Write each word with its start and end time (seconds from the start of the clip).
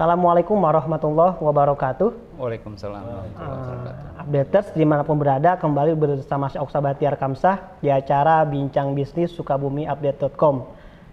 Assalamualaikum 0.00 0.56
warahmatullahi 0.56 1.36
wabarakatuh. 1.44 2.40
Waalaikumsalam 2.40 3.04
warahmatullahi 3.04 3.36
wabarakatuh. 3.36 4.16
Uh, 4.16 4.20
updaters 4.24 4.68
di 4.72 4.84
mana 4.88 5.04
pun 5.04 5.20
berada 5.20 5.60
kembali 5.60 5.92
bersama 5.92 6.48
saya 6.48 6.64
Oksa 6.64 6.80
Batiar 6.80 7.20
Kamsah 7.20 7.76
di 7.84 7.92
acara 7.92 8.40
Bincang 8.48 8.96
Bisnis 8.96 9.28
Sukabumi 9.28 9.84
Update.com. 9.84 10.64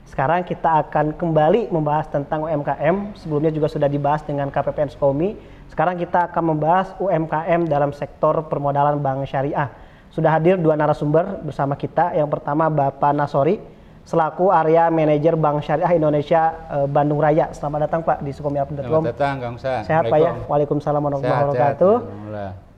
Sekarang 0.08 0.48
kita 0.48 0.88
akan 0.88 1.20
kembali 1.20 1.68
membahas 1.68 2.08
tentang 2.08 2.48
UMKM. 2.48 3.20
Sebelumnya 3.20 3.52
juga 3.52 3.68
sudah 3.68 3.92
dibahas 3.92 4.24
dengan 4.24 4.48
KPPN 4.48 4.88
Sukomi. 4.96 5.36
Sekarang 5.68 6.00
kita 6.00 6.32
akan 6.32 6.56
membahas 6.56 6.96
UMKM 6.96 7.68
dalam 7.68 7.92
sektor 7.92 8.40
permodalan 8.48 9.04
bank 9.04 9.28
syariah. 9.28 9.68
Sudah 10.16 10.32
hadir 10.32 10.56
dua 10.56 10.80
narasumber 10.80 11.44
bersama 11.44 11.76
kita. 11.76 12.16
Yang 12.16 12.40
pertama 12.40 12.72
Bapak 12.72 13.12
Nasori, 13.12 13.60
selaku 14.08 14.56
area 14.56 14.88
manajer 14.88 15.36
Bank 15.36 15.60
Syariah 15.68 16.00
Indonesia 16.00 16.56
eh, 16.72 16.88
Bandung 16.88 17.20
Raya. 17.20 17.52
Selamat 17.52 17.92
datang 17.92 18.08
Pak 18.08 18.24
di 18.24 18.32
Sukomi.com. 18.32 19.04
Selamat 19.04 19.12
datang 19.12 19.36
Kang 19.44 19.58
Sa. 19.60 19.84
Sehat 19.84 20.08
Pak 20.08 20.20
ya? 20.24 20.32
Waalaikumsalam 20.48 21.02
warahmatullahi 21.04 21.44
wabarakatuh. 21.52 21.96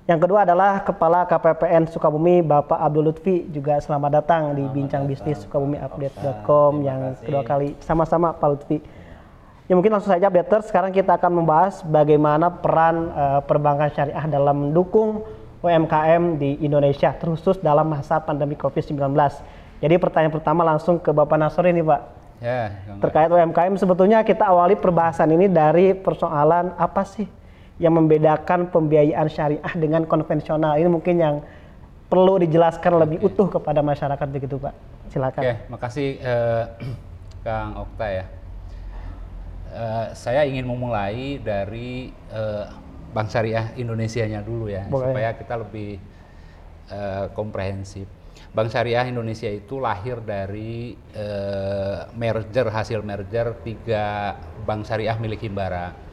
Yang 0.10 0.26
kedua 0.26 0.42
adalah 0.42 0.82
Kepala 0.82 1.22
KPPN 1.30 1.86
Sukabumi 1.86 2.42
Bapak 2.42 2.82
Abdul 2.82 3.14
Lutfi 3.14 3.46
juga 3.54 3.78
selamat 3.78 4.10
datang 4.18 4.58
di 4.58 4.66
Bincang 4.66 5.06
Bisnis 5.06 5.46
Sukabumi 5.46 5.78
Update.com 5.78 6.82
yang 6.82 7.14
kedua 7.22 7.46
kali 7.46 7.78
sama-sama 7.78 8.34
Pak 8.34 8.48
Lutfi. 8.50 8.82
Ya 9.70 9.78
mungkin 9.78 9.94
langsung 9.94 10.10
saja 10.10 10.34
Better 10.34 10.66
sekarang 10.66 10.90
kita 10.90 11.14
akan 11.14 11.46
membahas 11.46 11.86
bagaimana 11.86 12.50
peran 12.50 13.14
uh, 13.14 13.46
perbankan 13.46 13.94
syariah 13.94 14.26
dalam 14.26 14.74
mendukung 14.74 15.22
UMKM 15.62 16.42
di 16.42 16.58
Indonesia 16.66 17.14
terkhusus 17.14 17.62
dalam 17.62 17.94
masa 17.94 18.18
pandemi 18.18 18.58
Covid-19. 18.58 19.14
Jadi 19.80 19.96
pertanyaan 19.96 20.34
pertama 20.36 20.62
langsung 20.68 21.00
ke 21.00 21.12
Bapak 21.16 21.40
Nasor 21.40 21.68
ini 21.72 21.80
Pak. 21.80 22.20
Ya, 22.40 22.72
terkait 23.04 23.28
UMKM 23.28 23.76
sebetulnya 23.76 24.24
kita 24.24 24.48
awali 24.48 24.80
perbahasan 24.80 25.28
ini 25.36 25.52
dari 25.52 25.92
persoalan 25.92 26.72
apa 26.80 27.04
sih 27.04 27.28
yang 27.84 28.00
membedakan 28.00 28.72
pembiayaan 28.72 29.28
syariah 29.28 29.74
dengan 29.76 30.08
konvensional 30.08 30.80
ini 30.80 30.88
mungkin 30.88 31.20
yang 31.20 31.36
perlu 32.08 32.40
dijelaskan 32.40 32.96
okay. 32.96 33.02
lebih 33.04 33.18
utuh 33.28 33.48
kepada 33.48 33.80
masyarakat 33.84 34.28
begitu 34.32 34.56
Pak. 34.56 34.76
Silakan. 35.12 35.42
Oke, 35.42 35.54
makasih 35.68 36.10
uh, 36.24 36.64
Kang 37.46 37.76
Okta 37.76 38.08
ya. 38.08 38.26
Uh, 39.70 40.06
saya 40.18 40.48
ingin 40.50 40.66
memulai 40.66 41.38
dari 41.44 42.10
uh, 42.34 42.72
Bank 43.14 43.30
Syariah 43.30 43.74
Indonesia-nya 43.78 44.42
dulu 44.42 44.70
ya, 44.70 44.86
Boleh. 44.90 45.14
supaya 45.14 45.30
kita 45.38 45.56
lebih 45.62 46.02
uh, 46.90 47.30
komprehensif. 47.38 48.10
Bank 48.50 48.74
Syariah 48.74 49.06
Indonesia 49.06 49.46
itu 49.46 49.78
lahir 49.78 50.26
dari 50.26 50.98
uh, 51.14 52.10
merger 52.18 52.68
hasil 52.74 53.06
merger 53.06 53.62
tiga 53.62 54.34
bank 54.66 54.90
syariah 54.90 55.14
milik 55.22 55.46
Himbara 55.46 56.10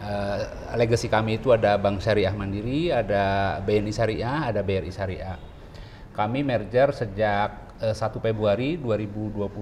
uh, 0.00 0.40
legacy 0.76 1.06
kami 1.06 1.38
itu 1.38 1.52
ada 1.52 1.76
Bank 1.76 2.00
Syariah 2.00 2.32
Mandiri, 2.32 2.88
ada 2.90 3.58
BNI 3.62 3.92
Syariah, 3.92 4.48
ada 4.48 4.60
BRI 4.64 4.92
Syariah. 4.92 5.36
Kami 6.10 6.42
merger 6.42 6.90
sejak 6.90 7.78
eh, 7.80 7.94
1 7.94 8.18
Februari 8.18 8.76
2021. 8.76 9.56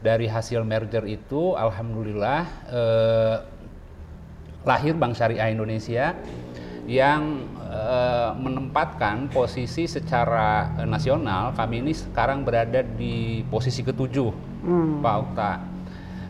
Dari 0.00 0.26
hasil 0.28 0.64
merger 0.64 1.04
itu, 1.04 1.52
alhamdulillah 1.52 2.42
uh, 2.72 3.36
lahir 4.64 4.96
Bank 4.96 5.12
Syariah 5.12 5.52
Indonesia 5.52 6.16
yang 6.88 7.44
uh, 7.66 8.32
menempatkan 8.36 9.28
posisi 9.32 9.84
secara 9.84 10.72
nasional. 10.84 11.52
Kami 11.52 11.84
ini 11.84 11.92
sekarang 11.92 12.44
berada 12.44 12.80
di 12.84 13.44
posisi 13.48 13.84
ketujuh, 13.84 14.30
hmm. 14.64 15.04
Pak 15.04 15.16
Okta. 15.20 15.52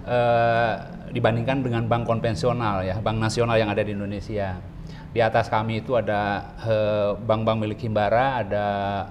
Uh, 0.01 0.75
dibandingkan 1.11 1.61
dengan 1.67 1.85
bank 1.91 2.07
konvensional 2.07 2.87
ya, 2.87 2.97
bank 3.03 3.19
nasional 3.19 3.59
yang 3.59 3.71
ada 3.71 3.83
di 3.83 3.93
Indonesia. 3.93 4.63
Di 5.11 5.19
atas 5.19 5.51
kami 5.51 5.83
itu 5.83 5.99
ada 5.99 6.55
eh, 6.63 7.11
bank-bank 7.19 7.59
milik 7.67 7.83
Himbara, 7.83 8.47
ada 8.47 8.67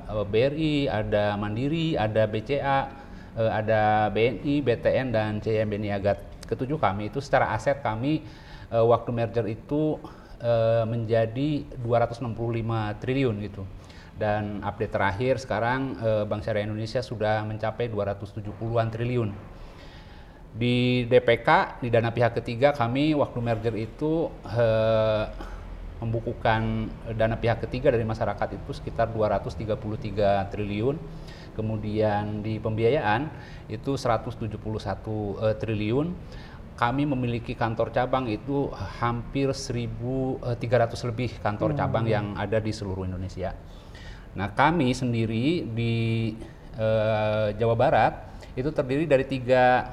eh, 0.08 0.26
BRI, 0.26 0.76
ada 0.88 1.36
Mandiri, 1.36 2.00
ada 2.00 2.24
BCA, 2.24 2.80
eh, 3.36 3.52
ada 3.52 4.08
BNI, 4.08 4.64
BTN 4.64 5.08
dan 5.12 5.32
CIMB 5.44 5.76
Niaga. 5.76 6.16
Ketujuh 6.48 6.80
kami 6.80 7.12
itu 7.12 7.20
secara 7.22 7.54
aset 7.54 7.78
kami 7.84 8.26
waktu 8.70 9.10
merger 9.10 9.46
itu 9.50 9.98
menjadi 10.88 11.68
265 11.84 12.32
triliun 13.04 13.36
gitu. 13.44 13.64
Dan 14.16 14.64
update 14.64 14.92
terakhir 14.92 15.34
sekarang 15.40 16.00
Bank 16.28 16.44
Syariah 16.44 16.68
Indonesia 16.68 17.04
sudah 17.04 17.44
mencapai 17.44 17.92
270-an 17.92 18.88
triliun 18.88 19.32
di 20.56 21.06
DPK 21.06 21.80
di 21.84 21.94
dana 21.94 22.10
pihak 22.10 22.42
ketiga 22.42 22.74
kami 22.74 23.14
waktu 23.14 23.38
merger 23.38 23.76
itu 23.78 24.34
eh, 24.50 25.26
membukukan 26.00 26.90
dana 27.14 27.36
pihak 27.36 27.68
ketiga 27.68 27.92
dari 27.92 28.08
masyarakat 28.08 28.56
itu 28.56 28.72
sekitar 28.72 29.12
233 29.12 30.48
triliun. 30.50 30.96
Kemudian 31.54 32.40
di 32.40 32.56
pembiayaan 32.56 33.28
itu 33.68 34.00
171 34.00 34.56
eh, 34.58 35.56
triliun. 35.60 36.08
Kami 36.80 37.04
memiliki 37.04 37.60
kantor 37.60 37.92
cabang 37.92 38.32
itu 38.32 38.72
hampir 39.04 39.52
1.300 39.52 40.48
lebih 41.12 41.36
kantor 41.44 41.76
hmm. 41.76 41.80
cabang 41.84 42.06
yang 42.08 42.26
ada 42.40 42.64
di 42.64 42.72
seluruh 42.72 43.04
Indonesia. 43.04 43.52
Nah 44.40 44.56
kami 44.56 44.96
sendiri 44.96 45.68
di 45.68 46.32
eh, 46.80 47.48
Jawa 47.60 47.76
Barat 47.76 48.14
itu 48.56 48.72
terdiri 48.72 49.04
dari 49.04 49.28
tiga 49.28 49.92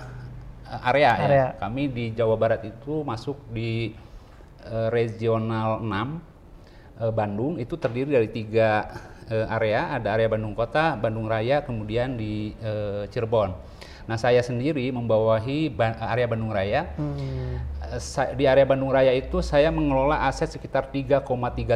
Eh, 0.67 0.81
area, 0.91 1.03
ya. 1.07 1.13
area. 1.15 1.39
ya. 1.39 1.49
Kami 1.63 1.83
di 1.95 2.05
Jawa 2.11 2.35
Barat 2.35 2.67
itu 2.67 3.07
masuk 3.07 3.39
di 3.55 3.95
uh, 4.67 4.91
regional 4.91 5.79
6 5.79 5.87
uh, 5.87 6.03
eh, 7.07 7.13
Bandung 7.15 7.55
itu 7.63 7.79
terdiri 7.79 8.19
dari 8.19 8.29
tiga 8.35 8.83
uh, 9.31 9.47
area, 9.55 9.95
ada 9.95 10.19
area 10.19 10.27
Bandung 10.27 10.59
Kota, 10.59 10.99
Bandung 10.99 11.31
Raya, 11.31 11.63
kemudian 11.63 12.19
di 12.19 12.51
uh, 12.67 13.07
Cirebon. 13.07 13.55
Nah, 14.07 14.15
saya 14.15 14.39
sendiri 14.43 14.87
membawahi 14.95 15.71
ba 15.71 15.99
area 15.99 16.31
Bandung 16.31 16.55
Raya. 16.55 16.87
Hmm. 16.95 17.59
Di 18.39 18.47
area 18.47 18.67
Bandung 18.67 18.95
Raya 18.95 19.11
itu 19.15 19.43
saya 19.43 19.71
mengelola 19.75 20.27
aset 20.31 20.51
sekitar 20.51 20.95
3,3 20.95 21.27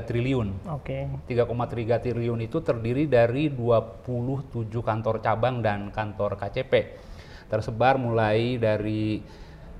triliun. 0.06 0.48
Oke. 0.70 1.10
Okay. 1.26 1.42
3,3 1.42 2.02
triliun 2.02 2.40
itu 2.46 2.62
terdiri 2.62 3.10
dari 3.10 3.50
27 3.50 4.70
kantor 4.78 5.18
cabang 5.18 5.58
dan 5.58 5.90
kantor 5.90 6.38
KCP 6.38 7.02
tersebar 7.50 7.98
mulai 7.98 8.56
dari 8.56 9.18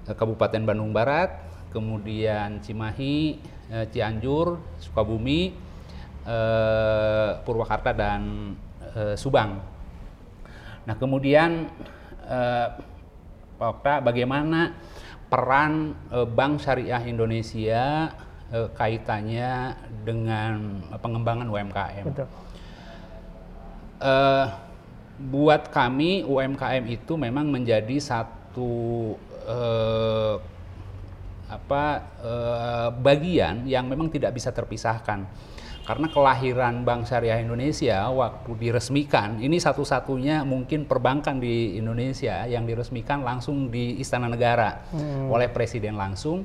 eh, 0.05 0.15
Kabupaten 0.19 0.67
Bandung 0.67 0.91
Barat, 0.91 1.31
kemudian 1.71 2.59
Cimahi, 2.59 3.39
eh, 3.71 3.87
Cianjur, 3.95 4.59
Sukabumi, 4.83 5.55
eh, 6.27 7.31
Purwakarta 7.47 7.95
dan 7.95 8.23
Subang. 9.15 9.63
Nah 10.83 10.99
kemudian 10.99 11.71
Pak 13.59 13.69
Okta, 13.77 14.01
bagaimana 14.01 14.73
peran 15.27 15.99
Bank 16.33 16.63
Syariah 16.63 17.03
Indonesia 17.11 18.15
kaitannya 18.51 19.75
dengan 20.07 20.83
pengembangan 21.03 21.51
UMKM? 21.51 22.05
Betul. 22.07 22.29
Uh, 24.01 24.49
buat 25.21 25.69
kami 25.69 26.25
UMKM 26.25 26.89
itu 26.89 27.13
memang 27.21 27.53
menjadi 27.53 28.01
satu 28.01 29.13
eh, 29.45 30.35
apa 31.51 31.85
eh, 32.25 32.89
bagian 32.97 33.69
yang 33.69 33.85
memang 33.85 34.09
tidak 34.09 34.33
bisa 34.33 34.49
terpisahkan 34.49 35.29
karena 35.85 36.07
kelahiran 36.13 36.85
Bank 36.85 37.09
Syariah 37.09 37.41
Indonesia 37.41 38.07
waktu 38.13 38.51
diresmikan 38.61 39.41
ini 39.41 39.57
satu-satunya 39.57 40.45
mungkin 40.45 40.85
perbankan 40.85 41.41
di 41.41 41.81
Indonesia 41.81 42.45
yang 42.45 42.69
diresmikan 42.69 43.25
langsung 43.25 43.73
di 43.73 43.97
Istana 43.99 44.29
Negara 44.29 44.85
hmm. 44.93 45.33
oleh 45.33 45.49
presiden 45.49 45.97
langsung 45.97 46.45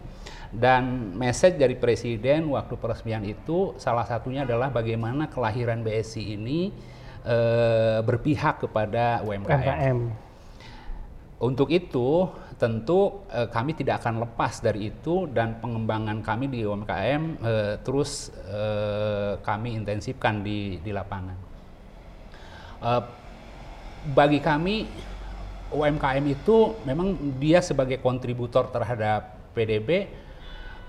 dan 0.56 1.12
message 1.20 1.60
dari 1.60 1.76
presiden 1.76 2.48
waktu 2.48 2.80
peresmian 2.80 3.28
itu 3.28 3.76
salah 3.76 4.08
satunya 4.08 4.48
adalah 4.48 4.72
bagaimana 4.72 5.28
kelahiran 5.28 5.84
BSI 5.84 6.40
ini 6.40 6.72
eh, 7.28 8.00
berpihak 8.00 8.64
kepada 8.64 9.20
UMKM. 9.28 9.52
UMKM. 9.52 10.25
Untuk 11.36 11.68
itu 11.68 12.32
tentu 12.56 13.28
eh, 13.28 13.52
kami 13.52 13.76
tidak 13.76 14.00
akan 14.00 14.24
lepas 14.24 14.64
dari 14.64 14.88
itu 14.88 15.28
dan 15.28 15.60
pengembangan 15.60 16.24
kami 16.24 16.48
di 16.48 16.64
UMKM 16.64 17.24
eh, 17.44 17.74
terus 17.84 18.32
eh, 18.48 19.36
kami 19.44 19.76
intensifkan 19.76 20.40
di 20.40 20.80
di 20.80 20.92
lapangan. 20.96 21.38
Eh, 22.80 23.04
bagi 24.16 24.40
kami 24.40 24.88
UMKM 25.76 26.26
itu 26.30 26.78
memang 26.88 27.18
dia 27.42 27.60
sebagai 27.60 28.00
kontributor 28.00 28.72
terhadap 28.72 29.52
PDB 29.52 30.08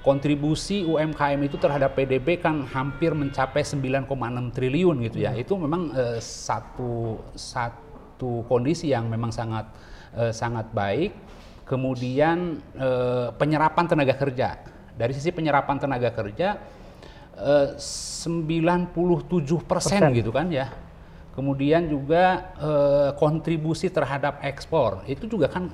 kontribusi 0.06 0.86
UMKM 0.86 1.40
itu 1.42 1.58
terhadap 1.58 1.98
PDB 1.98 2.38
kan 2.38 2.62
hampir 2.70 3.10
mencapai 3.10 3.66
9,6 3.66 4.06
triliun 4.54 5.02
gitu 5.10 5.18
ya. 5.18 5.34
Hmm. 5.34 5.42
Itu 5.42 5.58
memang 5.58 5.90
uh, 5.90 6.22
satu 6.22 7.18
satu 7.34 8.46
kondisi 8.46 8.94
yang 8.94 9.10
memang 9.10 9.34
sangat 9.34 9.66
uh, 10.16 10.32
sangat 10.32 10.72
baik 10.72 11.12
kemudian 11.66 12.62
uh, 12.78 13.34
penyerapan 13.34 13.84
tenaga 13.90 14.14
kerja. 14.16 14.56
Dari 14.96 15.12
sisi 15.12 15.28
penyerapan 15.28 15.76
tenaga 15.76 16.08
kerja 16.14 16.56
uh, 17.36 17.76
97 17.76 18.96
persen 19.66 20.00
gitu 20.16 20.32
kan 20.32 20.48
ya. 20.48 20.72
Kemudian 21.36 21.84
juga 21.84 22.56
uh, 22.56 23.10
kontribusi 23.12 23.92
terhadap 23.92 24.40
ekspor 24.40 25.04
itu 25.04 25.28
juga 25.28 25.52
kan 25.52 25.68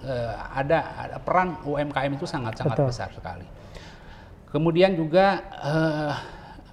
ada, 0.51 1.07
ada 1.07 1.17
peran 1.23 1.63
UMKM 1.63 2.19
itu 2.19 2.27
sangat 2.27 2.59
sangat 2.59 2.83
besar 2.83 3.15
sekali. 3.15 3.47
Kemudian 4.51 4.99
juga 4.99 5.39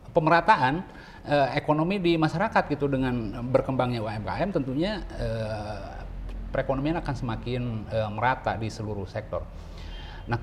pemerataan 0.09 0.81
ekonomi 1.53 2.01
di 2.01 2.17
masyarakat 2.17 2.65
gitu 2.65 2.89
dengan 2.89 3.45
berkembangnya 3.53 4.01
UMKM 4.01 4.49
tentunya 4.57 5.05
uh, 5.21 5.98
perekonomian 6.49 6.99
akan 6.99 7.15
semakin 7.15 7.61
uh, 7.89 8.09
merata 8.11 8.57
di 8.57 8.67
seluruh 8.67 9.05
sektor. 9.05 9.45
Nah, 10.25 10.39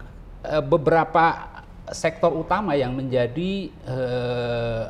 uh, 0.46 0.64
beberapa 0.64 1.50
sektor 1.94 2.34
utama 2.34 2.74
yang 2.74 2.94
menjadi 2.94 3.70
uh, 3.86 4.84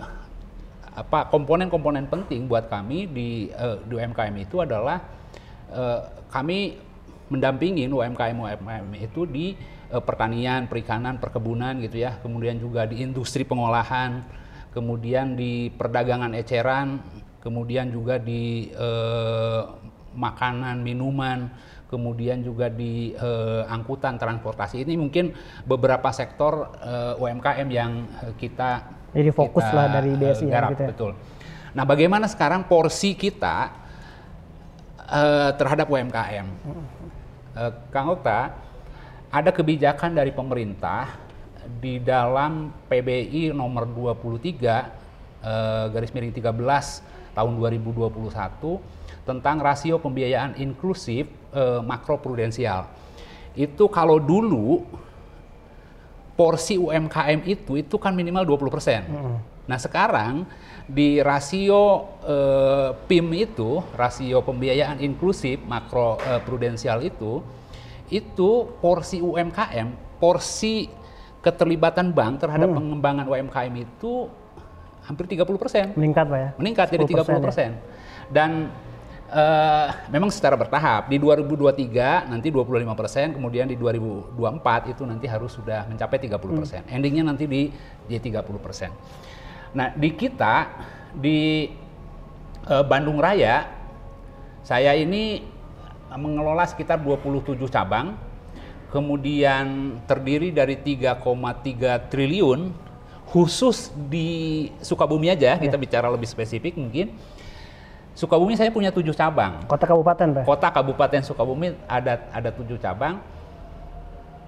apa 0.96 1.28
komponen-komponen 1.28 2.08
penting 2.08 2.48
buat 2.48 2.72
kami 2.72 3.04
di 3.04 3.52
uh, 3.52 3.76
di 3.84 3.92
UMKM 4.00 4.32
itu 4.40 4.64
adalah 4.64 5.04
uh, 5.68 6.08
kami 6.32 6.80
mendampingi 7.28 7.84
UMKM 7.90 8.38
UMKM 8.38 8.86
itu 8.96 9.28
di 9.28 9.52
uh, 9.92 10.00
pertanian, 10.00 10.64
perikanan, 10.70 11.18
perkebunan 11.18 11.76
gitu 11.84 12.00
ya, 12.00 12.16
kemudian 12.22 12.56
juga 12.56 12.86
di 12.88 13.02
industri 13.02 13.42
pengolahan, 13.42 14.24
kemudian 14.72 15.34
di 15.34 15.68
perdagangan 15.74 16.32
eceran, 16.38 17.02
kemudian 17.42 17.90
juga 17.90 18.16
di 18.16 18.70
uh, 18.72 19.68
makanan, 20.16 20.80
minuman, 20.80 21.52
kemudian 21.86 22.42
juga 22.42 22.66
di 22.66 23.14
uh, 23.14 23.68
angkutan 23.70 24.18
transportasi. 24.18 24.82
Ini 24.82 24.98
mungkin 24.98 25.30
beberapa 25.62 26.10
sektor 26.10 26.74
eh, 26.82 27.14
UMKM 27.22 27.68
yang 27.70 27.92
kita 28.34 28.96
jadi 29.14 29.30
fokus 29.30 29.64
kita, 29.64 29.76
lah 29.76 29.86
dari 29.92 30.12
BSI 30.18 30.44
uh, 30.44 30.50
garap, 30.50 30.70
gitu 30.74 30.82
ya. 30.82 30.88
betul. 30.90 31.12
Nah, 31.76 31.84
bagaimana 31.84 32.26
sekarang 32.26 32.66
porsi 32.66 33.14
kita 33.14 33.72
uh, 35.06 35.50
terhadap 35.54 35.86
UMKM? 35.86 36.46
Uh, 37.56 37.72
Kang 37.94 38.12
Okta, 38.12 38.52
ada 39.30 39.50
kebijakan 39.52 40.16
dari 40.16 40.32
pemerintah 40.32 41.16
di 41.80 41.98
dalam 41.98 42.70
PBI 42.86 43.50
nomor 43.50 43.88
23 43.90 44.36
uh, 45.42 45.90
garis 45.90 46.10
miring 46.14 46.34
13 46.34 47.36
tahun 47.36 47.52
2021 47.60 48.16
tentang 49.26 49.58
rasio 49.58 49.98
pembiayaan 49.98 50.54
inklusif 50.56 51.26
eh, 51.50 51.80
makroprudensial. 51.82 52.86
Itu 53.58 53.90
kalau 53.90 54.22
dulu 54.22 54.86
porsi 56.38 56.78
UMKM 56.78 57.42
itu 57.44 57.80
itu 57.82 57.96
kan 57.98 58.14
minimal 58.14 58.46
20%. 58.46 59.10
Mm. 59.10 59.36
Nah, 59.66 59.78
sekarang 59.82 60.46
di 60.86 61.18
rasio 61.18 62.14
eh, 62.22 62.90
PIM 63.10 63.26
itu, 63.34 63.82
rasio 63.98 64.46
pembiayaan 64.46 65.02
inklusif 65.02 65.58
makroprudensial 65.66 67.02
eh, 67.02 67.10
itu 67.10 67.42
itu 68.06 68.70
porsi 68.78 69.18
UMKM, 69.18 70.22
porsi 70.22 70.86
keterlibatan 71.42 72.14
bank 72.14 72.46
terhadap 72.46 72.70
mm. 72.70 72.76
pengembangan 72.78 73.26
UMKM 73.26 73.74
itu 73.82 74.30
hampir 75.02 75.26
30%. 75.26 75.98
Meningkat, 75.98 76.24
Pak 76.30 76.38
ya. 76.38 76.50
Meningkat 76.58 76.86
jadi 76.94 77.04
30%. 77.06 77.26
Ya? 77.26 77.70
Dan 78.30 78.70
Uh, 79.26 79.90
memang 80.06 80.30
secara 80.30 80.54
bertahap 80.54 81.10
di 81.10 81.18
2023 81.18 82.30
nanti 82.30 82.46
25 82.54 82.94
persen, 82.94 83.34
kemudian 83.34 83.66
di 83.66 83.74
2024 83.74 84.94
itu 84.94 85.02
nanti 85.02 85.26
harus 85.26 85.50
sudah 85.50 85.82
mencapai 85.90 86.22
30 86.22 86.38
persen. 86.54 86.80
Hmm. 86.86 86.94
Endingnya 86.94 87.26
nanti 87.26 87.50
di 87.50 87.74
di 88.06 88.16
30 88.22 88.46
persen. 88.62 88.94
Nah 89.74 89.90
di 89.98 90.14
kita 90.14 90.70
di 91.10 91.66
uh, 92.70 92.86
Bandung 92.86 93.18
Raya 93.18 93.66
saya 94.62 94.94
ini 94.94 95.42
mengelola 96.14 96.62
sekitar 96.62 97.02
27 97.02 97.58
cabang, 97.66 98.14
kemudian 98.94 99.98
terdiri 100.06 100.54
dari 100.54 100.78
3,3 100.78 101.18
triliun 102.10 102.60
khusus 103.26 103.90
di 104.06 104.70
Sukabumi 104.78 105.34
aja 105.34 105.58
kita 105.58 105.74
iya. 105.74 105.82
bicara 105.82 106.06
lebih 106.06 106.30
spesifik 106.30 106.78
mungkin 106.78 107.10
Sukabumi 108.16 108.56
saya 108.56 108.72
punya 108.72 108.88
tujuh 108.88 109.12
cabang. 109.12 109.60
Kota 109.68 109.84
kabupaten, 109.84 110.40
Pak? 110.40 110.44
Kota 110.48 110.72
kabupaten 110.72 111.20
Sukabumi 111.20 111.76
ada 111.84 112.24
ada 112.32 112.48
tujuh 112.48 112.80
cabang. 112.80 113.20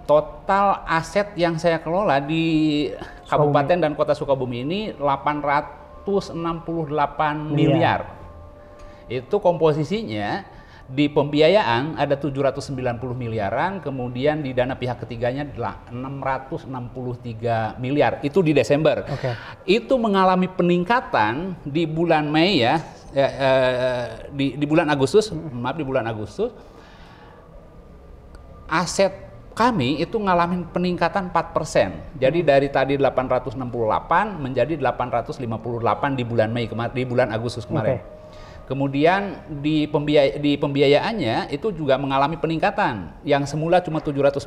Total 0.09 0.89
aset 0.89 1.37
yang 1.37 1.61
saya 1.61 1.77
kelola 1.77 2.17
di 2.17 2.89
Sukabumi. 2.97 3.29
kabupaten 3.29 3.77
dan 3.77 3.93
kota 3.93 4.17
Sukabumi 4.17 4.65
ini 4.65 4.81
868 4.97 6.09
miliar. 7.53 7.53
miliar. 7.53 8.01
Itu 9.05 9.37
komposisinya 9.37 10.49
di 10.89 11.13
pembiayaan 11.13 12.01
ada 12.01 12.17
790 12.17 12.73
miliaran, 13.13 13.85
kemudian 13.85 14.41
di 14.41 14.57
dana 14.57 14.73
pihak 14.73 15.05
ketiganya 15.05 15.45
adalah 15.45 15.85
663 15.93 17.77
miliar. 17.77 18.25
Itu 18.25 18.41
di 18.41 18.57
Desember. 18.57 19.05
Okay. 19.05 19.37
Itu 19.69 20.01
mengalami 20.01 20.49
peningkatan 20.49 21.61
di 21.69 21.85
bulan 21.85 22.33
Mei 22.33 22.65
ya, 22.65 22.81
ya 23.13 23.29
eh, 23.29 24.07
di, 24.33 24.47
di 24.57 24.67
bulan 24.69 24.89
Agustus, 24.93 25.33
maaf 25.33 25.77
di 25.77 25.85
bulan 25.85 26.05
Agustus, 26.05 26.53
aset 28.69 29.29
kami 29.59 29.99
itu 29.99 30.15
ngalamin 30.15 30.71
peningkatan 30.71 31.35
4%. 31.35 32.15
Jadi 32.23 32.47
dari 32.47 32.71
tadi 32.71 32.95
868 32.95 33.59
menjadi 34.39 34.79
858 34.79 35.43
di 36.15 36.23
bulan 36.23 36.55
Mei 36.55 36.71
kemarin 36.71 36.95
di 36.95 37.03
bulan 37.03 37.35
Agustus 37.35 37.67
kemarin. 37.67 37.99
Okay. 37.99 38.19
Kemudian 38.69 39.49
di, 39.65 39.89
pembiaya, 39.89 40.37
di 40.37 40.61
pembiayaannya 40.61 41.49
itu 41.49 41.73
juga 41.73 41.97
mengalami 41.97 42.37
peningkatan. 42.37 43.25
Yang 43.25 43.57
semula 43.57 43.81
cuma 43.81 43.99
790, 44.05 44.45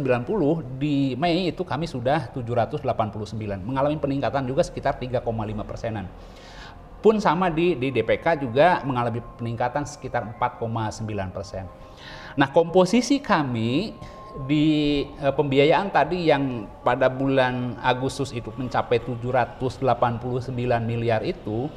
di 0.77 1.17
Mei 1.17 1.49
itu 1.49 1.65
kami 1.65 1.89
sudah 1.89 2.29
789. 2.29 2.85
Mengalami 3.65 3.97
peningkatan 3.97 4.45
juga 4.45 4.61
sekitar 4.61 5.01
3,5 5.01 5.25
persenan. 5.65 6.05
Pun 7.01 7.17
sama 7.17 7.49
di, 7.49 7.73
di 7.73 7.89
DPK 7.89 8.45
juga 8.45 8.85
mengalami 8.85 9.25
peningkatan 9.41 9.89
sekitar 9.89 10.37
4,9 10.37 11.01
persen. 11.33 11.65
Nah 12.37 12.47
komposisi 12.53 13.17
kami 13.19 13.97
di 14.47 15.03
e, 15.19 15.27
pembiayaan 15.33 15.91
tadi 15.91 16.31
yang 16.31 16.69
pada 16.85 17.11
bulan 17.11 17.75
Agustus 17.83 18.31
itu 18.31 18.53
mencapai 18.55 19.03
789 19.03 19.59
miliar 20.85 21.25
itu, 21.25 21.67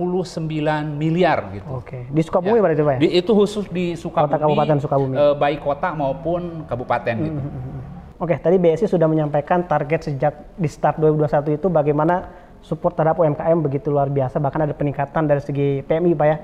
miliar 0.95 1.39
gitu. 1.55 1.69
Oke. 1.83 2.07
Di 2.11 2.23
Sukabumi 2.23 2.59
ya. 2.59 2.63
berarti 2.63 2.83
Pak? 2.83 2.95
Ya? 2.97 3.01
Di, 3.03 3.09
itu 3.19 3.31
khusus 3.35 3.67
di 3.71 3.99
Sukabumi. 3.99 4.31
Kota 4.31 4.39
Kabupaten 4.43 4.77
Sukabumi. 4.83 5.15
Eh, 5.15 5.35
baik 5.35 5.61
kota 5.63 5.89
maupun 5.95 6.67
kabupaten 6.67 7.17
gitu. 7.19 7.41
Mm 7.41 7.51
-hmm. 7.51 7.75
Oke, 8.17 8.33
tadi 8.41 8.57
BSI 8.57 8.89
sudah 8.89 9.05
menyampaikan 9.05 9.69
target 9.69 10.09
sejak 10.09 10.57
di 10.57 10.69
start 10.73 10.97
2021 11.05 11.61
itu 11.61 11.69
bagaimana 11.69 12.33
support 12.65 12.97
terhadap 12.97 13.21
UMKM 13.21 13.61
begitu 13.61 13.93
luar 13.93 14.09
biasa, 14.09 14.41
bahkan 14.41 14.65
ada 14.65 14.73
peningkatan 14.73 15.29
dari 15.29 15.45
segi 15.45 15.85
PMI 15.85 16.17
Pak 16.17 16.27
ya. 16.27 16.37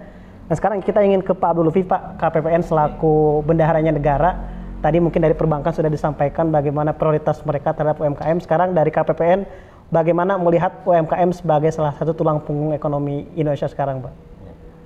Nah 0.52 0.54
sekarang 0.58 0.84
kita 0.84 1.00
ingin 1.00 1.24
ke 1.24 1.32
Pak 1.32 1.48
Abdul 1.56 1.72
Lutfi 1.72 1.80
Pak 1.80 2.20
KPPN 2.20 2.60
selaku 2.60 3.40
bendaharanya 3.48 3.96
negara 3.96 4.36
Tadi 4.82 4.98
mungkin 4.98 5.22
dari 5.22 5.38
perbankan 5.38 5.70
sudah 5.70 5.86
disampaikan 5.86 6.50
bagaimana 6.50 6.90
prioritas 6.90 7.38
mereka 7.46 7.70
terhadap 7.70 8.02
UMKM. 8.02 8.42
Sekarang 8.42 8.74
dari 8.74 8.90
KPPN, 8.90 9.46
bagaimana 9.92 10.40
melihat 10.40 10.72
UMKM 10.88 11.30
sebagai 11.36 11.68
salah 11.70 11.92
satu 11.92 12.16
tulang 12.16 12.40
punggung 12.40 12.72
ekonomi 12.72 13.28
Indonesia 13.36 13.68
sekarang, 13.68 14.00
Pak? 14.00 14.31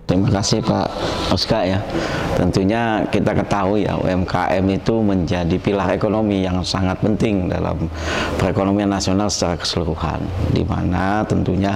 Terima 0.06 0.30
kasih 0.30 0.62
Pak 0.62 0.86
Oska 1.34 1.66
ya. 1.66 1.82
Tentunya 2.38 3.02
kita 3.10 3.34
ketahui 3.34 3.90
ya 3.90 3.98
UMKM 3.98 4.62
itu 4.70 5.02
menjadi 5.02 5.56
pilar 5.58 5.90
ekonomi 5.98 6.46
yang 6.46 6.62
sangat 6.62 6.94
penting 7.02 7.50
dalam 7.50 7.90
perekonomian 8.38 8.86
nasional 8.86 9.26
secara 9.26 9.58
keseluruhan. 9.58 10.22
Di 10.54 10.62
mana 10.62 11.26
tentunya 11.26 11.74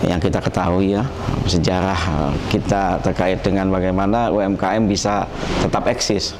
yang 0.00 0.16
kita 0.16 0.40
ketahui 0.40 0.96
ya 0.96 1.04
sejarah 1.44 2.32
kita 2.48 2.96
terkait 3.04 3.44
dengan 3.44 3.68
bagaimana 3.68 4.32
UMKM 4.32 4.88
bisa 4.88 5.28
tetap 5.60 5.84
eksis 5.84 6.32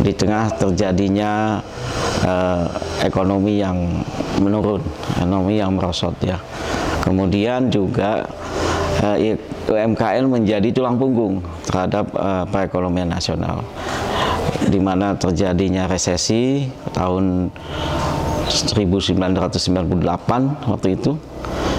di 0.00 0.16
tengah 0.16 0.48
terjadinya 0.56 1.60
uh, 2.24 2.64
ekonomi 3.04 3.60
yang 3.60 3.76
menurun, 4.40 4.80
ekonomi 5.20 5.60
yang 5.60 5.76
merosot 5.76 6.16
ya. 6.24 6.40
Kemudian 7.04 7.68
juga 7.68 8.24
uh, 9.02 9.16
UMKM 9.66 10.24
menjadi 10.28 10.68
tulang 10.72 10.96
punggung 10.96 11.42
terhadap 11.66 12.06
uh, 12.16 12.44
perekonomian 12.48 13.10
nasional 13.10 13.66
di 14.70 14.80
mana 14.80 15.18
terjadinya 15.18 15.90
resesi 15.90 16.70
tahun 16.94 17.50
1998 18.46 20.70
waktu 20.70 20.88
itu 20.94 21.18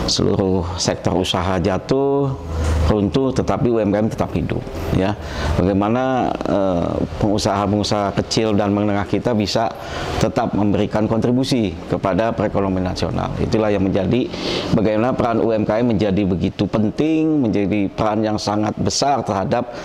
seluruh 0.07 0.63
sektor 0.79 1.19
usaha 1.19 1.59
jatuh, 1.59 2.31
runtuh, 2.87 3.35
tetapi 3.35 3.67
UMKM 3.67 4.07
tetap 4.07 4.31
hidup. 4.31 4.63
Ya, 4.95 5.13
bagaimana 5.59 6.31
pengusaha-pengusaha 7.19 8.15
kecil 8.23 8.55
dan 8.55 8.71
menengah 8.71 9.05
kita 9.05 9.35
bisa 9.35 9.67
tetap 10.23 10.55
memberikan 10.55 11.05
kontribusi 11.05 11.75
kepada 11.91 12.31
perekonomian 12.31 12.95
nasional. 12.95 13.29
Itulah 13.37 13.69
yang 13.69 13.83
menjadi 13.83 14.31
bagaimana 14.71 15.11
peran 15.13 15.43
UMKM 15.43 15.85
menjadi 15.85 16.23
begitu 16.23 16.63
penting, 16.65 17.43
menjadi 17.43 17.91
peran 17.91 18.23
yang 18.23 18.39
sangat 18.39 18.73
besar 18.79 19.21
terhadap 19.21 19.75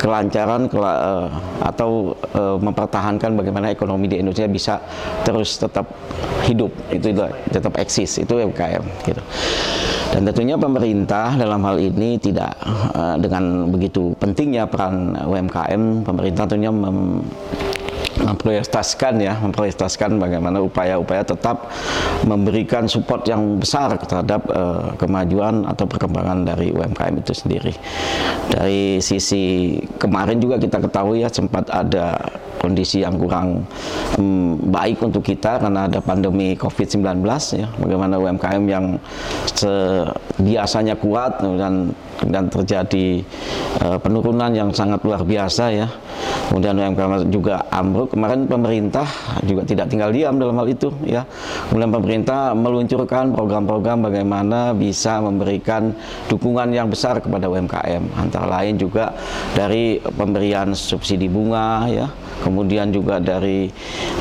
kelancaran 0.00 0.68
atau 1.60 2.16
mempertahankan 2.36 3.36
bagaimana 3.36 3.72
ekonomi 3.72 4.08
di 4.08 4.16
Indonesia 4.22 4.48
bisa 4.48 4.74
terus 5.26 5.58
tetap 5.58 5.86
hidup 6.46 6.70
itu 6.94 7.10
tetap 7.50 7.74
eksis 7.80 8.22
itu 8.22 8.32
UMKM 8.38 8.82
gitu 9.02 9.22
dan 10.14 10.22
tentunya 10.22 10.54
pemerintah 10.54 11.34
dalam 11.34 11.58
hal 11.66 11.82
ini 11.82 12.16
tidak 12.22 12.45
uh, 12.52 13.16
dengan 13.18 13.70
begitu 13.70 14.14
pentingnya 14.18 14.66
peran 14.68 15.14
UMKM 15.16 16.06
pemerintah 16.06 16.44
tentunya 16.46 16.72
memprioritaskan 18.16 19.20
ya, 19.20 19.34
memprioritaskan 19.40 20.16
bagaimana 20.16 20.62
upaya-upaya 20.64 21.22
tetap 21.26 21.68
memberikan 22.24 22.88
support 22.88 23.28
yang 23.28 23.60
besar 23.60 23.96
terhadap 24.00 24.46
uh, 24.52 24.94
kemajuan 24.96 25.68
atau 25.68 25.84
perkembangan 25.84 26.48
dari 26.48 26.72
UMKM 26.72 27.20
itu 27.20 27.32
sendiri. 27.36 27.74
Dari 28.48 29.00
sisi 29.04 29.76
kemarin 30.00 30.40
juga 30.40 30.56
kita 30.56 30.80
ketahui 30.80 31.24
ya 31.24 31.28
sempat 31.28 31.68
ada 31.68 32.16
kondisi 32.60 33.04
yang 33.04 33.20
kurang 33.20 33.62
um, 34.16 34.58
baik 34.72 34.98
untuk 35.04 35.22
kita 35.22 35.60
karena 35.60 35.86
ada 35.86 36.00
pandemi 36.00 36.56
COVID-19 36.56 37.22
ya. 37.54 37.68
Bagaimana 37.76 38.16
UMKM 38.16 38.62
yang 38.66 38.98
biasanya 40.40 40.96
kuat 40.96 41.40
dan 41.42 41.92
dan 42.24 42.48
terjadi 42.48 43.20
uh, 43.84 43.98
penurunan 44.00 44.50
yang 44.50 44.72
sangat 44.72 45.04
luar 45.04 45.22
biasa 45.22 45.64
ya. 45.74 45.88
Kemudian 46.48 46.78
UMKM 46.78 47.28
juga 47.28 47.66
ambruk. 47.68 48.05
Kemarin 48.06 48.48
pemerintah 48.48 49.06
juga 49.44 49.62
tidak 49.66 49.86
tinggal 49.92 50.10
diam 50.10 50.38
dalam 50.40 50.56
hal 50.58 50.66
itu 50.66 50.88
ya. 51.06 51.22
Kemudian 51.70 51.92
pemerintah 51.92 52.54
meluncurkan 52.56 53.34
program-program 53.34 54.06
bagaimana 54.10 54.72
bisa 54.72 55.20
memberikan 55.22 55.94
dukungan 56.30 56.72
yang 56.72 56.90
besar 56.90 57.18
kepada 57.22 57.46
UMKM. 57.50 58.02
Antara 58.18 58.46
lain 58.60 58.80
juga 58.80 59.14
dari 59.54 60.02
pemberian 60.02 60.72
subsidi 60.74 61.30
bunga 61.30 61.86
ya. 61.86 62.06
Kemudian 62.36 62.92
juga 62.92 63.16
dari 63.16 63.72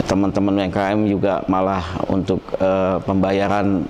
teman-teman 0.08 0.65
UMKM 0.65 1.00
juga 1.10 1.44
malah 1.51 1.84
untuk 2.08 2.39
uh, 2.63 2.98
pembayaran 3.04 3.84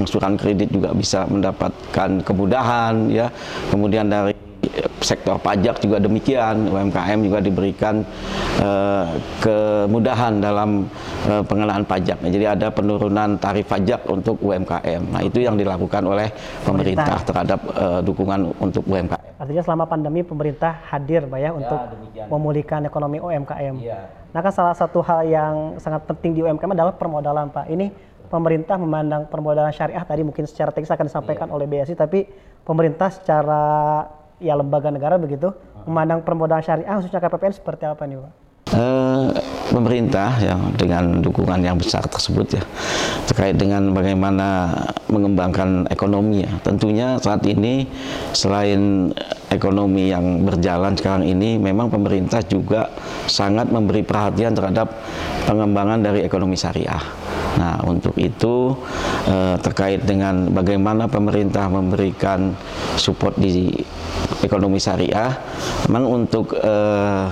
angsuran 0.00 0.34
kredit 0.34 0.72
juga 0.72 0.90
bisa 0.96 1.28
mendapatkan 1.28 2.24
kemudahan 2.24 3.12
ya. 3.12 3.28
Kemudian 3.68 4.08
dari 4.10 4.39
sektor 5.00 5.36
pajak 5.40 5.80
juga 5.82 5.96
demikian 5.98 6.68
UMKM 6.68 7.18
juga 7.24 7.38
diberikan 7.40 8.04
uh, 8.60 9.16
kemudahan 9.40 10.38
dalam 10.38 10.86
uh, 11.26 11.42
pengenalan 11.44 11.84
pajak. 11.88 12.20
Jadi 12.20 12.44
ada 12.46 12.68
penurunan 12.70 13.40
tarif 13.40 13.66
pajak 13.66 14.06
untuk 14.06 14.38
UMKM. 14.44 15.02
Nah 15.10 15.20
itu 15.24 15.42
yang 15.42 15.56
dilakukan 15.56 16.04
oleh 16.04 16.28
pemerintah, 16.62 17.18
terhadap 17.24 17.60
uh, 17.74 18.00
dukungan 18.04 18.52
untuk 18.60 18.84
UMKM. 18.86 19.40
Artinya 19.40 19.62
selama 19.64 19.84
pandemi 19.88 20.20
pemerintah 20.20 20.84
hadir, 20.92 21.24
Pak 21.24 21.38
ya, 21.40 21.48
ya 21.48 21.50
untuk 21.56 21.80
memulihkan 22.28 22.84
ekonomi 22.84 23.18
UMKM. 23.18 23.74
Ya. 23.80 24.12
Nah 24.30 24.40
kan 24.44 24.52
salah 24.52 24.76
satu 24.76 25.00
hal 25.00 25.26
yang 25.26 25.54
sangat 25.80 26.04
penting 26.04 26.36
di 26.36 26.40
UMKM 26.44 26.76
adalah 26.76 26.92
permodalan, 26.92 27.48
Pak. 27.48 27.66
Ini 27.72 27.88
pemerintah 28.28 28.76
memandang 28.78 29.26
permodalan 29.26 29.72
syariah 29.72 30.04
tadi 30.06 30.22
mungkin 30.22 30.44
secara 30.44 30.70
teknis 30.70 30.92
akan 30.92 31.08
disampaikan 31.08 31.48
ya. 31.50 31.52
oleh 31.56 31.66
BSI, 31.66 31.96
tapi 31.96 32.28
pemerintah 32.62 33.10
secara 33.10 33.64
ya 34.40 34.56
lembaga 34.56 34.88
negara 34.88 35.20
begitu 35.20 35.52
memandang 35.84 36.24
permodalan 36.24 36.64
syariah 36.64 36.96
khususnya 36.98 37.20
KPPN 37.20 37.54
seperti 37.54 37.84
apa 37.86 38.02
nih 38.08 38.18
Pak? 38.18 38.32
Uh, 38.70 39.34
pemerintah 39.74 40.38
yang 40.38 40.70
dengan 40.78 41.18
dukungan 41.18 41.58
yang 41.58 41.74
besar 41.74 42.06
tersebut 42.06 42.54
ya 42.54 42.62
terkait 43.26 43.58
dengan 43.58 43.90
bagaimana 43.90 44.70
mengembangkan 45.10 45.90
ekonomi 45.90 46.46
ya. 46.46 46.54
Tentunya 46.62 47.18
saat 47.18 47.42
ini 47.50 47.90
selain 48.30 49.10
ekonomi 49.50 50.14
yang 50.14 50.46
berjalan 50.46 50.94
sekarang 50.94 51.26
ini 51.26 51.58
memang 51.58 51.90
pemerintah 51.90 52.46
juga 52.46 52.86
sangat 53.26 53.66
memberi 53.74 54.06
perhatian 54.06 54.54
terhadap 54.54 55.02
pengembangan 55.50 56.06
dari 56.06 56.22
ekonomi 56.22 56.54
syariah 56.54 57.02
Nah, 57.58 57.82
untuk 57.82 58.14
itu 58.20 58.76
eh, 59.26 59.56
terkait 59.58 60.06
dengan 60.06 60.46
bagaimana 60.54 61.10
pemerintah 61.10 61.66
memberikan 61.66 62.54
support 62.94 63.34
di 63.40 63.72
ekonomi 64.44 64.78
syariah, 64.78 65.34
memang 65.88 66.04
untuk 66.24 66.54
eh, 66.56 67.26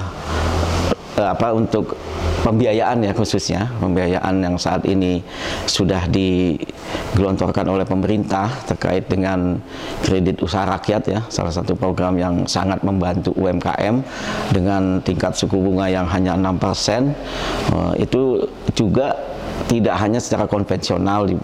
eh, 1.18 1.28
apa 1.28 1.54
untuk 1.54 1.94
pembiayaan 2.42 3.02
ya 3.02 3.12
khususnya 3.12 3.66
pembiayaan 3.82 4.40
yang 4.40 4.56
saat 4.56 4.86
ini 4.86 5.20
sudah 5.66 6.06
digelontorkan 6.08 7.66
oleh 7.66 7.82
pemerintah 7.82 8.48
terkait 8.64 9.10
dengan 9.10 9.58
kredit 10.00 10.38
usaha 10.40 10.64
rakyat 10.64 11.02
ya 11.10 11.20
salah 11.28 11.50
satu 11.50 11.74
program 11.74 12.14
yang 12.16 12.46
sangat 12.46 12.80
membantu 12.86 13.34
UMKM 13.34 14.00
dengan 14.54 15.02
tingkat 15.02 15.34
suku 15.34 15.58
bunga 15.58 15.90
yang 15.90 16.06
hanya 16.06 16.38
6% 16.38 16.56
uh, 17.74 17.92
itu 17.98 18.46
juga 18.72 19.12
tidak 19.66 19.98
hanya 19.98 20.22
secara 20.22 20.46
konvensional 20.46 21.26
digelontorkan 21.26 21.42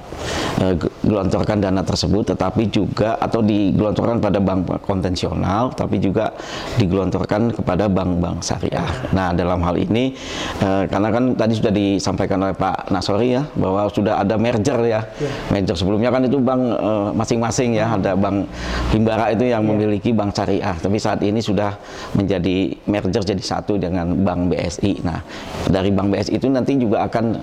eh, 0.62 1.03
dana 1.04 1.82
tersebut 1.84 2.34
tetapi 2.34 2.68
juga 2.72 3.16
atau 3.20 3.44
digelontorkan 3.44 4.18
pada 4.18 4.40
bank 4.40 4.82
konvensional 4.84 5.70
tapi 5.76 6.00
juga 6.00 6.32
digelontorkan 6.80 7.54
kepada 7.54 7.86
bank-bank 7.86 8.40
syariah. 8.40 8.88
Nah, 9.12 9.36
dalam 9.36 9.60
hal 9.62 9.76
ini 9.78 10.16
eh, 10.60 10.84
karena 10.88 11.08
kan 11.12 11.24
tadi 11.36 11.52
sudah 11.54 11.72
disampaikan 11.72 12.40
oleh 12.42 12.56
Pak 12.56 12.90
Nasori 12.90 13.36
ya 13.36 13.42
bahwa 13.54 13.86
sudah 13.92 14.20
ada 14.20 14.34
merger 14.40 14.78
ya. 14.84 15.00
ya. 15.20 15.30
Merger 15.52 15.76
sebelumnya 15.76 16.10
kan 16.10 16.24
itu 16.24 16.38
bank 16.40 16.62
eh, 16.74 17.08
masing-masing 17.14 17.76
ya, 17.78 17.94
ada 17.94 18.16
bank 18.16 18.46
Himbara 18.92 19.32
itu 19.32 19.48
yang 19.48 19.62
ya. 19.64 19.68
memiliki 19.68 20.10
bank 20.14 20.34
syariah, 20.36 20.74
tapi 20.78 20.96
saat 21.00 21.20
ini 21.22 21.40
sudah 21.42 21.74
menjadi 22.14 22.74
merger 22.86 23.22
jadi 23.22 23.42
satu 23.42 23.76
dengan 23.76 24.14
bank 24.22 24.54
BSI. 24.54 25.02
Nah, 25.04 25.20
dari 25.68 25.90
bank 25.90 26.14
BSI 26.14 26.32
itu 26.38 26.46
nanti 26.50 26.78
juga 26.78 27.06
akan 27.06 27.38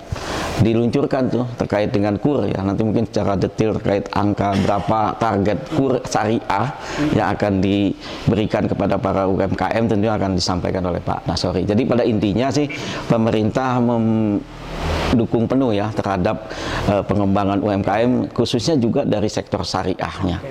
diluncurkan 0.61 1.23
tuh 1.31 1.45
terkait 1.57 1.89
dengan 1.89 2.15
kur 2.21 2.45
ya 2.45 2.61
nanti 2.61 2.85
mungkin 2.85 3.09
secara 3.09 3.33
detail 3.33 3.50
terkait 3.55 4.05
angka 4.15 4.55
berapa 4.63 5.15
target 5.19 5.59
kur 5.75 5.99
syariah 6.03 6.67
yang 7.15 7.27
akan 7.35 7.63
diberikan 7.63 8.65
kepada 8.65 8.95
para 8.97 9.27
UMKM 9.27 9.83
tentunya 9.87 10.15
akan 10.15 10.35
disampaikan 10.35 10.83
oleh 10.87 10.99
Pak 11.03 11.27
Nasori. 11.27 11.63
Jadi 11.67 11.83
pada 11.85 12.03
intinya 12.03 12.49
sih 12.49 12.69
pemerintah 13.07 13.79
mendukung 13.79 15.45
penuh 15.45 15.75
ya 15.75 15.91
terhadap 15.91 16.49
uh, 16.87 17.03
pengembangan 17.05 17.59
UMKM 17.59 18.31
khususnya 18.31 18.79
juga 18.79 19.03
dari 19.03 19.27
sektor 19.27 19.61
syariahnya. 19.63 20.41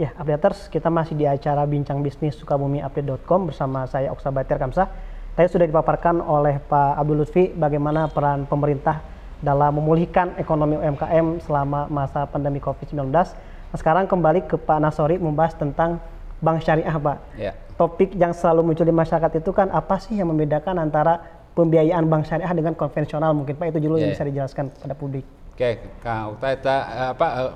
Ya, 0.00 0.16
updaters, 0.16 0.72
kita 0.72 0.88
masih 0.88 1.12
di 1.12 1.28
acara 1.28 1.68
Bincang 1.68 2.00
Bisnis 2.00 2.32
Sukabumi 2.32 2.80
Update.com 2.80 3.52
bersama 3.52 3.84
saya 3.84 4.08
Oksa 4.08 4.32
Batir 4.32 4.56
Kamsah. 4.56 4.88
Tadi 5.36 5.46
sudah 5.52 5.68
dipaparkan 5.68 6.24
oleh 6.24 6.56
Pak 6.56 6.96
Abdul 6.96 7.20
Lutfi 7.20 7.52
bagaimana 7.52 8.08
peran 8.08 8.48
pemerintah 8.48 9.19
dalam 9.40 9.80
memulihkan 9.80 10.36
ekonomi 10.36 10.76
UMKM 10.76 11.40
selama 11.44 11.88
masa 11.88 12.28
pandemi 12.28 12.60
COVID-19. 12.60 13.08
Nah, 13.08 13.76
sekarang 13.76 14.04
kembali 14.04 14.44
ke 14.44 14.60
Pak 14.60 14.78
Nasori 14.80 15.16
membahas 15.16 15.56
tentang 15.56 15.96
bank 16.44 16.60
syariah, 16.60 16.92
Pak. 16.92 17.18
Ya. 17.36 17.52
Topik 17.80 18.12
yang 18.16 18.36
selalu 18.36 18.72
muncul 18.72 18.84
di 18.84 18.92
masyarakat 18.92 19.40
itu 19.40 19.50
kan 19.56 19.72
apa 19.72 19.96
sih 19.96 20.20
yang 20.20 20.28
membedakan 20.28 20.76
antara 20.76 21.24
pembiayaan 21.56 22.04
bank 22.06 22.28
syariah 22.28 22.52
dengan 22.52 22.76
konvensional 22.76 23.32
mungkin 23.32 23.56
Pak 23.56 23.72
itu 23.72 23.78
dulu 23.80 23.96
ya. 23.96 24.08
yang 24.08 24.10
bisa 24.12 24.24
dijelaskan 24.28 24.68
pada 24.76 24.92
publik. 24.92 25.24
Oke, 25.56 25.80
Kang 26.00 26.36
Ukta 26.36 26.56
itu 26.56 26.68
apa 26.72 27.26
eh, 27.36 27.52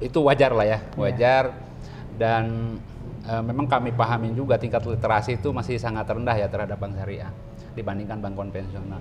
itu 0.00 0.18
wajar 0.24 0.52
lah 0.56 0.66
ya, 0.66 0.78
ya. 0.80 0.96
wajar 0.96 1.44
ya. 1.52 1.56
dan 2.16 2.44
e, 3.24 3.32
memang 3.44 3.68
kami 3.68 3.92
pahamin 3.92 4.32
juga 4.32 4.56
tingkat 4.56 4.80
literasi 4.84 5.36
itu 5.36 5.52
masih 5.52 5.76
sangat 5.76 6.08
rendah 6.08 6.36
ya 6.36 6.48
terhadap 6.48 6.80
bank 6.80 6.96
syariah 6.96 7.28
dibandingkan 7.76 8.20
bank 8.20 8.34
konvensional 8.36 9.00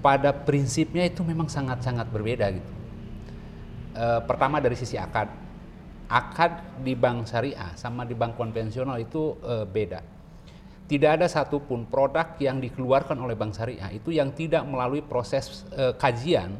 pada 0.00 0.32
prinsipnya 0.32 1.04
itu 1.04 1.20
memang 1.20 1.46
sangat-sangat 1.46 2.08
berbeda 2.08 2.48
gitu. 2.56 2.72
E, 3.92 4.06
pertama 4.24 4.56
dari 4.58 4.74
sisi 4.74 4.96
akad, 4.96 5.28
akad 6.08 6.80
di 6.80 6.96
bank 6.96 7.28
syariah 7.28 7.76
sama 7.76 8.08
di 8.08 8.16
bank 8.16 8.34
konvensional 8.34 8.96
itu 8.96 9.36
e, 9.44 9.68
beda. 9.68 10.00
Tidak 10.90 11.10
ada 11.20 11.30
satupun 11.30 11.86
produk 11.86 12.34
yang 12.42 12.58
dikeluarkan 12.58 13.14
oleh 13.20 13.38
bank 13.38 13.54
syariah 13.54 13.92
itu 13.94 14.10
yang 14.10 14.32
tidak 14.32 14.64
melalui 14.64 15.04
proses 15.04 15.68
e, 15.70 15.92
kajian 15.94 16.56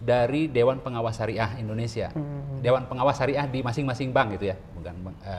dari 0.00 0.48
Dewan 0.48 0.80
Pengawas 0.80 1.20
Syariah 1.20 1.60
Indonesia, 1.60 2.08
hmm. 2.10 2.64
Dewan 2.64 2.88
Pengawas 2.88 3.20
Syariah 3.20 3.44
di 3.46 3.60
masing-masing 3.60 4.10
bank 4.10 4.40
gitu 4.40 4.50
ya, 4.50 4.56
bukan. 4.74 4.94
E, 5.22 5.34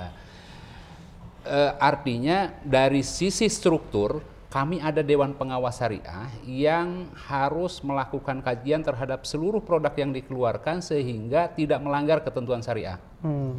e, 1.50 1.60
artinya 1.82 2.54
dari 2.62 3.02
sisi 3.02 3.50
struktur 3.50 4.22
kami 4.52 4.84
ada 4.84 5.00
Dewan 5.00 5.32
Pengawas 5.32 5.80
Syariah 5.80 6.28
yang 6.44 7.08
harus 7.16 7.80
melakukan 7.88 8.44
kajian 8.44 8.84
terhadap 8.84 9.24
seluruh 9.24 9.64
produk 9.64 9.96
yang 9.96 10.12
dikeluarkan 10.12 10.84
sehingga 10.84 11.48
tidak 11.56 11.80
melanggar 11.80 12.20
ketentuan 12.20 12.60
syariah. 12.60 13.00
Hmm. 13.24 13.56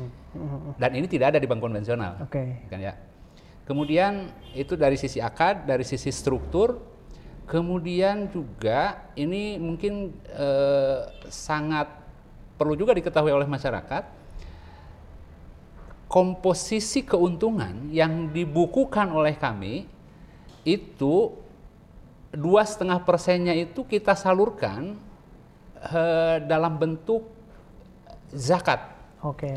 Dan 0.77 0.91
ini 0.93 1.09
tidak 1.09 1.33
ada 1.33 1.39
di 1.41 1.49
bank 1.49 1.65
konvensional. 1.65 2.29
Okay. 2.29 2.69
Kan 2.69 2.85
ya. 2.85 2.93
Kemudian 3.65 4.37
itu 4.53 4.77
dari 4.77 5.01
sisi 5.01 5.17
akad, 5.17 5.65
dari 5.65 5.81
sisi 5.81 6.13
struktur, 6.13 6.77
kemudian 7.49 8.29
juga 8.29 9.09
ini 9.17 9.57
mungkin 9.57 10.13
eh, 10.29 11.09
sangat 11.33 11.89
perlu 12.61 12.77
juga 12.77 12.93
diketahui 12.93 13.33
oleh 13.33 13.49
masyarakat 13.49 14.21
komposisi 16.13 17.01
keuntungan 17.09 17.89
yang 17.89 18.29
dibukukan 18.29 19.09
oleh 19.09 19.33
kami 19.41 19.89
itu 20.63 21.35
dua 22.33 22.65
setengah 22.65 23.03
persennya 23.05 23.53
itu 23.53 23.85
kita 23.85 24.17
salurkan 24.17 24.97
uh, 25.93 26.37
dalam 26.43 26.79
bentuk 26.79 27.29
zakat. 28.33 28.81
Oke. 29.21 29.47
Okay. 29.47 29.57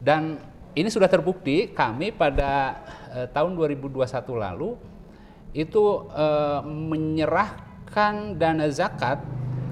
Dan 0.00 0.40
ini 0.74 0.88
sudah 0.90 1.06
terbukti 1.06 1.70
kami 1.70 2.10
pada 2.10 2.82
uh, 3.14 3.26
tahun 3.30 3.54
2021 3.54 4.02
lalu 4.34 4.74
itu 5.54 6.10
uh, 6.10 6.66
menyerahkan 6.66 8.34
dana 8.34 8.66
zakat 8.72 9.22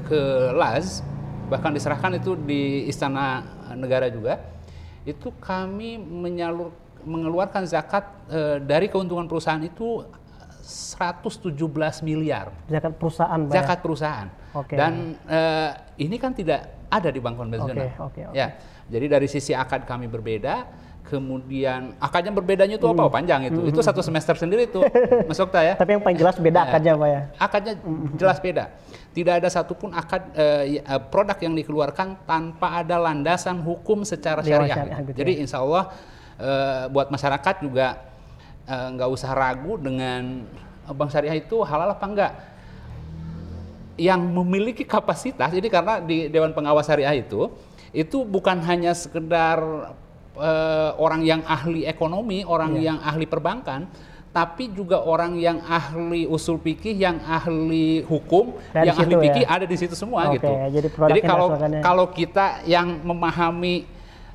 ke 0.07 0.55
Laz 0.55 1.03
bahkan 1.51 1.75
diserahkan 1.75 2.17
itu 2.17 2.39
di 2.39 2.87
istana 2.87 3.43
negara 3.75 4.07
juga 4.09 4.39
itu 5.03 5.35
kami 5.43 5.99
menyalur 5.99 6.71
mengeluarkan 7.03 7.67
zakat 7.67 8.07
uh, 8.31 8.63
dari 8.63 8.87
keuntungan 8.87 9.27
perusahaan 9.27 9.61
itu 9.61 10.07
117 10.63 11.59
miliar. 12.07 12.55
Zakat 12.71 12.95
perusahaan, 12.95 13.41
Pak. 13.51 13.53
Zakat 13.53 13.79
ya? 13.79 13.83
perusahaan. 13.83 14.29
Okay. 14.53 14.77
Dan 14.79 15.19
uh, 15.27 15.71
ini 15.99 16.17
kan 16.23 16.31
tidak 16.31 16.87
ada 16.87 17.09
di 17.11 17.19
bank 17.19 17.35
konvensional. 17.35 17.83
Okay, 17.83 17.91
okay, 17.99 18.23
okay. 18.31 18.37
Ya, 18.39 18.47
jadi 18.87 19.19
dari 19.19 19.27
sisi 19.27 19.53
akad 19.53 19.83
kami 19.85 20.07
berbeda. 20.07 20.71
Kemudian 21.03 21.99
akadnya 21.99 22.31
berbedanya 22.31 22.79
itu 22.79 22.87
apa? 22.87 23.11
Hmm. 23.11 23.13
Panjang 23.13 23.43
itu. 23.51 23.59
Hmm. 23.59 23.71
Itu 23.75 23.83
satu 23.83 24.07
semester 24.07 24.39
sendiri 24.39 24.71
itu, 24.71 24.81
Mas 25.29 25.43
Okta 25.43 25.61
ya. 25.67 25.75
Tapi 25.75 25.99
yang 25.99 26.03
paling 26.07 26.15
jelas 26.15 26.39
beda 26.39 26.63
ya. 26.63 26.67
akadnya, 26.71 26.93
Pak 26.95 27.09
ya. 27.11 27.21
Akadnya 27.43 27.75
hmm. 27.83 28.15
jelas 28.15 28.39
beda. 28.39 28.65
Tidak 29.11 29.35
ada 29.43 29.49
satupun 29.51 29.91
akad 29.99 30.23
uh, 30.33 31.03
produk 31.11 31.37
yang 31.43 31.59
dikeluarkan 31.59 32.23
tanpa 32.23 32.87
ada 32.87 33.03
landasan 33.03 33.59
hukum 33.61 34.07
secara 34.07 34.47
syariah. 34.47 34.79
syariah 34.79 34.99
gitu. 35.11 35.17
Jadi 35.27 35.33
ya. 35.37 35.39
insya 35.43 35.59
Allah 35.59 35.91
uh, 36.39 36.85
buat 36.87 37.11
masyarakat 37.11 37.55
juga 37.67 38.12
Eh, 38.12 38.12
nggak 38.69 39.09
uh, 39.11 39.15
usah 39.15 39.35
ragu 39.35 39.75
dengan 39.79 40.47
bank 40.87 41.11
syariah 41.11 41.39
itu 41.39 41.63
halal 41.67 41.91
apa 41.91 42.07
enggak 42.07 42.33
yang 44.01 44.23
memiliki 44.23 44.87
kapasitas 44.87 45.53
jadi 45.53 45.69
karena 45.69 46.01
di 46.01 46.27
Dewan 46.33 46.55
Pengawas 46.57 46.89
Syariah 46.89 47.19
itu 47.23 47.53
itu 47.93 48.25
bukan 48.25 48.57
hanya 48.65 48.97
sekedar 48.97 49.61
uh, 50.37 50.91
orang 50.97 51.23
yang 51.25 51.41
ahli 51.45 51.85
ekonomi, 51.85 52.41
orang 52.45 52.77
yeah. 52.81 52.93
yang 52.93 52.99
ahli 53.05 53.29
perbankan, 53.29 53.85
tapi 54.33 54.73
juga 54.73 55.05
orang 55.05 55.37
yang 55.37 55.61
ahli 55.61 56.25
usul 56.25 56.57
fikih, 56.57 56.97
yang 56.97 57.21
ahli 57.21 58.01
hukum, 58.09 58.57
Dari 58.73 58.89
yang 58.89 58.97
ahli 58.97 59.15
fikih 59.29 59.45
ya? 59.45 59.55
ada 59.61 59.67
di 59.69 59.77
situ 59.77 59.93
semua 59.93 60.29
okay, 60.29 60.41
gitu. 60.41 60.53
Jadi, 60.73 60.89
jadi 60.89 61.21
kalau 61.21 61.49
kalau 61.85 62.07
kita 62.09 62.65
yang 62.65 63.05
memahami 63.05 63.85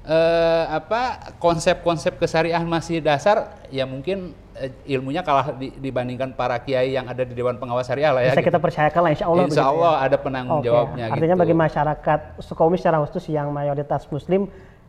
eh, 0.07 0.63
apa 0.71 1.35
konsep-konsep 1.37 2.15
kesariahan 2.15 2.65
masih 2.65 3.03
dasar 3.03 3.59
ya 3.67 3.83
mungkin 3.83 4.31
eh, 4.55 4.71
ilmunya 4.87 5.21
kalah 5.21 5.53
di, 5.53 5.75
dibandingkan 5.75 6.31
para 6.33 6.55
kiai 6.63 6.95
yang 6.95 7.05
ada 7.11 7.27
di 7.27 7.35
Dewan 7.35 7.59
Pengawas 7.59 7.91
Syariah 7.91 8.15
lah 8.15 8.23
ya. 8.23 8.31
Bisa 8.31 8.41
gitu. 8.41 8.49
kita 8.49 8.59
percayakan 8.63 9.01
lah 9.03 9.11
insya 9.11 9.27
Allah. 9.27 9.43
Insya 9.45 9.63
ya. 9.63 9.69
Allah 9.69 9.93
ya. 9.93 10.05
ada 10.07 10.17
penanggung 10.17 10.59
okay. 10.63 10.67
jawabnya. 10.71 11.03
Artinya 11.11 11.35
gitu. 11.35 11.43
bagi 11.43 11.55
masyarakat 11.55 12.19
Sukomi 12.39 12.75
secara 12.79 12.97
khusus 13.03 13.23
yang 13.27 13.51
mayoritas 13.51 14.07
Muslim 14.07 14.47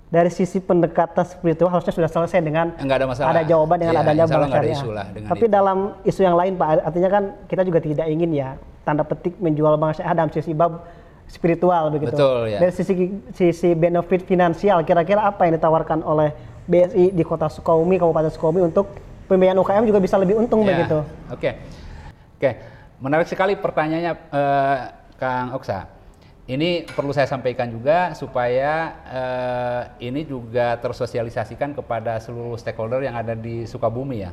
dari 0.08 0.32
sisi 0.32 0.56
pendekatan 0.56 1.20
spiritual 1.28 1.68
harusnya 1.68 1.92
sudah 1.92 2.08
selesai 2.08 2.40
dengan 2.40 2.72
Enggak 2.80 3.04
ada 3.04 3.06
masalah. 3.12 3.28
Ada 3.36 3.42
jawaban 3.44 3.76
dengan 3.76 3.94
ya, 3.98 4.00
adanya 4.00 4.24
bank 4.24 4.48
syariah. 4.48 4.80
Tapi 5.28 5.44
itu. 5.44 5.52
dalam 5.52 5.78
isu 6.00 6.20
yang 6.24 6.36
lain 6.38 6.52
Pak, 6.56 6.68
artinya 6.80 7.10
kan 7.12 7.24
kita 7.44 7.62
juga 7.68 7.78
tidak 7.84 8.06
ingin 8.08 8.30
ya 8.32 8.56
tanda 8.88 9.04
petik 9.04 9.36
menjual 9.36 9.76
bank 9.76 10.00
syariah 10.00 10.16
dalam 10.16 10.32
sisi 10.32 10.56
bab 10.56 10.80
spiritual 11.28 11.92
begitu. 11.92 12.16
Betul, 12.16 12.50
ya. 12.50 12.58
Dari 12.58 12.72
sisi 12.72 12.94
sisi 13.36 13.70
benefit 13.76 14.24
finansial, 14.24 14.82
kira-kira 14.82 15.28
apa 15.28 15.44
yang 15.44 15.60
ditawarkan 15.60 16.00
oleh 16.02 16.32
BSI 16.68 17.12
di 17.12 17.24
Kota 17.24 17.52
Sukabumi, 17.52 18.00
Kabupaten 18.00 18.32
Sukabumi 18.32 18.64
untuk 18.64 18.92
pembiayaan 19.28 19.60
UKM 19.60 19.84
juga 19.84 20.00
bisa 20.00 20.16
lebih 20.16 20.40
untung 20.40 20.64
ya. 20.64 20.72
begitu? 20.72 20.98
Oke, 21.28 21.36
okay. 21.36 21.52
oke, 21.60 22.40
okay. 22.40 22.52
menarik 23.00 23.28
sekali 23.28 23.54
pertanyaannya 23.56 24.12
uh, 24.32 24.78
Kang 25.20 25.52
Oksa. 25.56 26.00
Ini 26.48 26.88
perlu 26.88 27.12
saya 27.12 27.28
sampaikan 27.28 27.68
juga 27.68 28.16
supaya 28.16 28.96
uh, 29.04 29.82
ini 30.00 30.24
juga 30.24 30.80
tersosialisasikan 30.80 31.76
kepada 31.76 32.16
seluruh 32.24 32.56
stakeholder 32.56 33.04
yang 33.04 33.20
ada 33.20 33.36
di 33.36 33.68
Sukabumi 33.68 34.24
ya. 34.24 34.32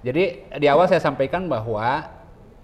Jadi 0.00 0.48
di 0.48 0.66
awal 0.72 0.88
saya 0.88 1.04
sampaikan 1.04 1.44
bahwa 1.52 2.08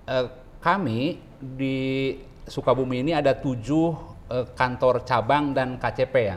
uh, 0.09 0.27
kami 0.65 1.21
di 1.39 2.17
Sukabumi 2.49 3.05
ini 3.05 3.13
ada 3.15 3.37
tujuh 3.37 3.95
uh, 4.29 4.47
kantor 4.57 5.05
cabang 5.05 5.53
dan 5.55 5.79
KCP 5.79 6.15
ya. 6.19 6.37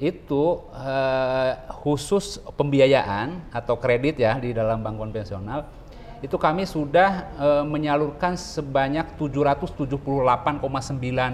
Itu 0.00 0.66
uh, 0.74 1.52
khusus 1.84 2.42
pembiayaan 2.58 3.54
atau 3.54 3.78
kredit 3.78 4.18
ya 4.18 4.40
di 4.42 4.50
dalam 4.50 4.82
bank 4.82 4.98
konvensional 4.98 5.84
itu 6.24 6.40
kami 6.40 6.64
sudah 6.64 7.36
e, 7.36 7.48
menyalurkan 7.68 8.32
sebanyak 8.32 9.20
778,9 9.20 10.00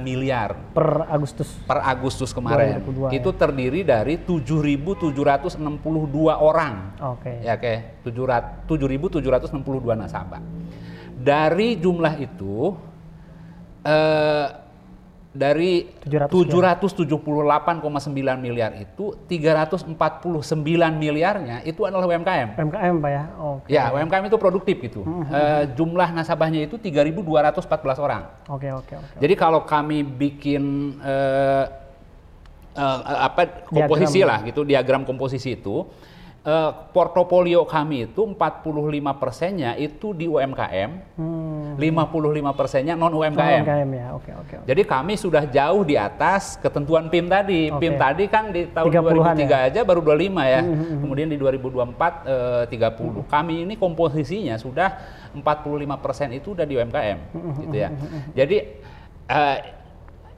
miliar 0.03 0.59
per 0.75 1.07
Agustus 1.07 1.46
per 1.62 1.79
Agustus 1.87 2.35
kemarin. 2.35 2.83
2022, 3.14 3.23
itu 3.23 3.31
ya. 3.31 3.38
terdiri 3.38 3.81
dari 3.87 4.18
7.762 4.18 5.62
orang. 6.35 6.99
Oke. 7.14 7.38
Okay. 7.38 7.46
Ya, 7.46 7.55
oke. 7.55 8.03
7.762 8.66 9.94
nasabah. 9.94 10.42
Dari 11.14 11.79
jumlah 11.79 12.18
itu 12.18 12.75
eh, 13.85 14.49
dari 15.31 15.87
778,9 16.11 17.79
miliar 18.43 18.75
itu 18.83 19.14
349 19.31 19.95
miliarnya 20.99 21.62
itu 21.62 21.87
adalah 21.87 22.11
UMKM. 22.11 22.59
UMKM 22.59 22.95
Pak 22.99 23.11
ya. 23.14 23.25
Okay. 23.38 23.71
Ya, 23.71 23.95
UMKM 23.95 24.27
itu 24.27 24.38
produktif 24.43 24.83
gitu. 24.83 25.07
Mm 25.07 25.23
-hmm. 25.23 25.31
uh, 25.31 25.62
jumlah 25.79 26.09
nasabahnya 26.11 26.66
itu 26.66 26.83
3.214 26.83 27.62
orang. 28.03 28.27
Oke, 28.51 28.66
okay, 28.66 28.71
oke, 28.75 28.90
okay, 28.90 28.97
oke. 28.99 29.07
Okay, 29.07 29.21
Jadi 29.23 29.35
kalau 29.38 29.62
kami 29.62 30.03
bikin 30.03 30.99
uh, 30.99 31.79
uh, 32.75 32.99
apa 33.31 33.71
komposisi 33.71 34.27
diagram. 34.27 34.31
lah 34.35 34.38
gitu, 34.51 34.66
diagram 34.66 35.07
komposisi 35.07 35.55
itu 35.55 35.87
uh, 36.44 36.70
portofolio 36.92 37.64
kami 37.68 38.09
itu 38.09 38.22
45 38.24 39.20
persennya 39.20 39.76
itu 39.76 40.16
di 40.16 40.24
UMKM, 40.29 40.90
hmm. 41.16 41.76
55 41.76 42.59
persennya 42.59 42.94
non 42.96 43.12
UMKM. 43.12 43.64
UMKM 43.64 43.90
ya, 43.92 44.07
oke 44.16 44.31
oke. 44.33 44.55
Jadi 44.64 44.83
kami 44.85 45.14
sudah 45.20 45.44
jauh 45.48 45.83
di 45.85 45.96
atas 46.00 46.57
ketentuan 46.61 47.12
PIM 47.12 47.29
tadi. 47.29 47.68
Okay. 47.68 47.81
PIM 47.81 47.94
tadi 48.00 48.24
kan 48.29 48.44
di 48.53 48.68
tahun 48.70 48.88
2003 48.88 49.44
ya? 49.44 49.59
aja 49.68 49.81
baru 49.85 50.00
25 50.00 50.16
ya, 50.16 50.61
hmm, 50.61 50.72
hmm, 50.72 50.85
hmm. 50.85 50.98
kemudian 51.05 51.29
di 51.29 51.37
2024 51.37 52.72
eh, 52.72 52.79
30. 52.79 52.81
Hmm. 52.81 53.29
Kami 53.29 53.55
ini 53.68 53.74
komposisinya 53.76 54.57
sudah 54.57 54.88
45 55.37 56.05
persen 56.05 56.29
itu 56.33 56.57
udah 56.57 56.64
di 56.64 56.74
UMKM, 56.76 57.18
hmm. 57.37 57.53
gitu 57.68 57.76
ya. 57.76 57.88
Jadi 58.35 58.57
uh, 59.29 59.59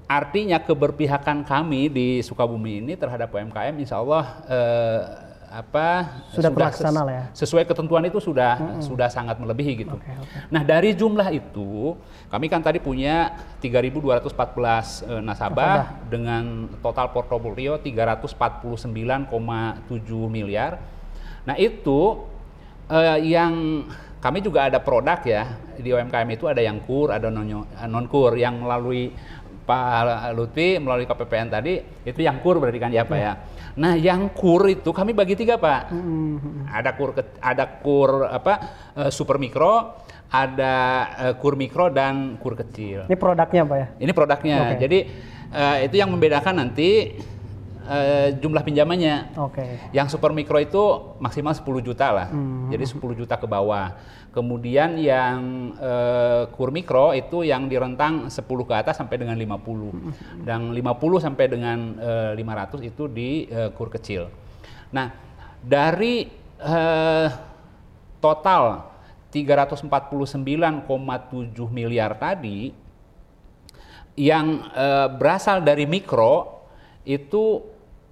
artinya 0.04 0.60
keberpihakan 0.60 1.48
kami 1.48 1.88
di 1.88 2.08
Sukabumi 2.20 2.84
ini 2.84 2.92
terhadap 2.98 3.32
UMKM, 3.32 3.74
insya 3.80 4.02
Allah. 4.02 4.24
Uh, 4.44 5.31
apa 5.52 6.08
sudah, 6.32 6.48
sudah 6.48 6.50
terlaksana 6.56 7.00
lah 7.04 7.12
ya. 7.12 7.24
Sesuai 7.36 7.68
ketentuan 7.68 8.00
itu 8.08 8.16
sudah 8.24 8.56
mm 8.56 8.64
-hmm. 8.64 8.82
sudah 8.88 9.08
sangat 9.12 9.36
melebihi 9.36 9.84
gitu. 9.84 10.00
Okay, 10.00 10.16
okay. 10.16 10.48
Nah, 10.48 10.64
dari 10.64 10.96
jumlah 10.96 11.28
itu 11.28 11.92
kami 12.32 12.48
kan 12.48 12.64
tadi 12.64 12.80
punya 12.80 13.36
3.214 13.60 14.32
eh, 14.32 14.32
nasabah, 14.32 15.20
nasabah 15.20 15.76
dengan 16.08 16.72
total 16.80 17.12
portofolio 17.12 17.76
349,7 17.84 19.28
miliar. 20.32 20.80
Nah, 21.44 21.60
itu 21.60 22.24
eh, 22.88 23.20
yang 23.28 23.84
kami 24.22 24.38
juga 24.38 24.70
ada 24.70 24.78
produk 24.78 25.18
ya 25.26 25.58
di 25.76 25.90
UMKM 25.90 26.28
itu 26.30 26.46
ada 26.46 26.62
yang 26.62 26.78
kur, 26.80 27.10
ada 27.10 27.26
non 27.28 28.06
kur 28.06 28.38
yang 28.38 28.62
melalui 28.62 29.10
Pak 29.62 30.34
Lutfi 30.34 30.76
melalui 30.82 31.06
KPPN 31.06 31.48
tadi 31.48 31.78
itu 32.02 32.20
yang 32.20 32.42
kur 32.42 32.58
berarti 32.58 32.78
kan 32.82 32.90
ya 32.90 33.06
Pak 33.06 33.18
ya. 33.18 33.32
Nah, 33.72 33.96
yang 33.96 34.28
kur 34.36 34.68
itu 34.68 34.92
kami 34.92 35.16
bagi 35.16 35.32
tiga 35.32 35.56
pak. 35.56 35.88
Hmm. 35.88 36.68
Ada 36.68 36.92
kur 36.92 37.16
ada 37.40 37.64
kur 37.80 38.28
apa 38.28 38.54
uh, 38.92 39.08
super 39.08 39.40
mikro, 39.40 40.04
ada 40.28 40.76
uh, 41.16 41.34
kur 41.40 41.56
mikro 41.56 41.88
dan 41.88 42.36
kur 42.36 42.52
kecil. 42.52 43.08
Ini 43.08 43.16
produknya 43.16 43.62
pak 43.64 43.76
ya? 43.76 43.86
Ini 43.96 44.12
produknya. 44.12 44.56
Okay. 44.68 44.76
Jadi 44.76 44.98
uh, 45.56 45.76
itu 45.80 45.94
yang 45.96 46.12
membedakan 46.12 46.60
nanti 46.60 47.16
uh, 47.86 48.28
jumlah 48.38 48.62
pinjamannya. 48.62 49.36
Oke. 49.38 49.60
Okay. 49.60 49.70
Yang 49.94 50.16
super 50.16 50.30
mikro 50.30 50.58
itu 50.58 50.82
maksimal 51.18 51.54
10 51.54 51.62
juta 51.82 52.08
lah. 52.10 52.28
Hmm. 52.30 52.70
Jadi 52.70 52.84
10 52.86 53.02
juta 53.18 53.34
ke 53.38 53.46
bawah. 53.46 53.94
Kemudian 54.32 54.96
yang 54.96 55.72
uh, 55.76 56.48
kur 56.56 56.72
mikro 56.72 57.12
itu 57.12 57.44
yang 57.44 57.68
di 57.68 57.76
rentang 57.76 58.32
10 58.32 58.40
ke 58.40 58.74
atas 58.74 58.96
sampai 58.96 59.20
dengan 59.20 59.36
50. 59.36 59.52
Hmm. 59.52 60.12
Dan 60.42 60.72
50 60.72 61.26
sampai 61.26 61.46
dengan 61.50 61.78
uh, 62.00 62.32
500 62.32 62.80
itu 62.88 63.04
di 63.10 63.46
uh, 63.52 63.68
kur 63.76 63.92
kecil. 63.92 64.32
Nah, 64.92 65.12
dari 65.60 66.26
uh, 66.62 67.28
total 68.22 68.92
349,7 69.32 70.84
miliar 71.72 72.16
tadi 72.20 72.72
yang 74.12 74.68
uh, 74.76 75.08
berasal 75.08 75.64
dari 75.64 75.88
mikro 75.88 76.61
itu 77.02 77.62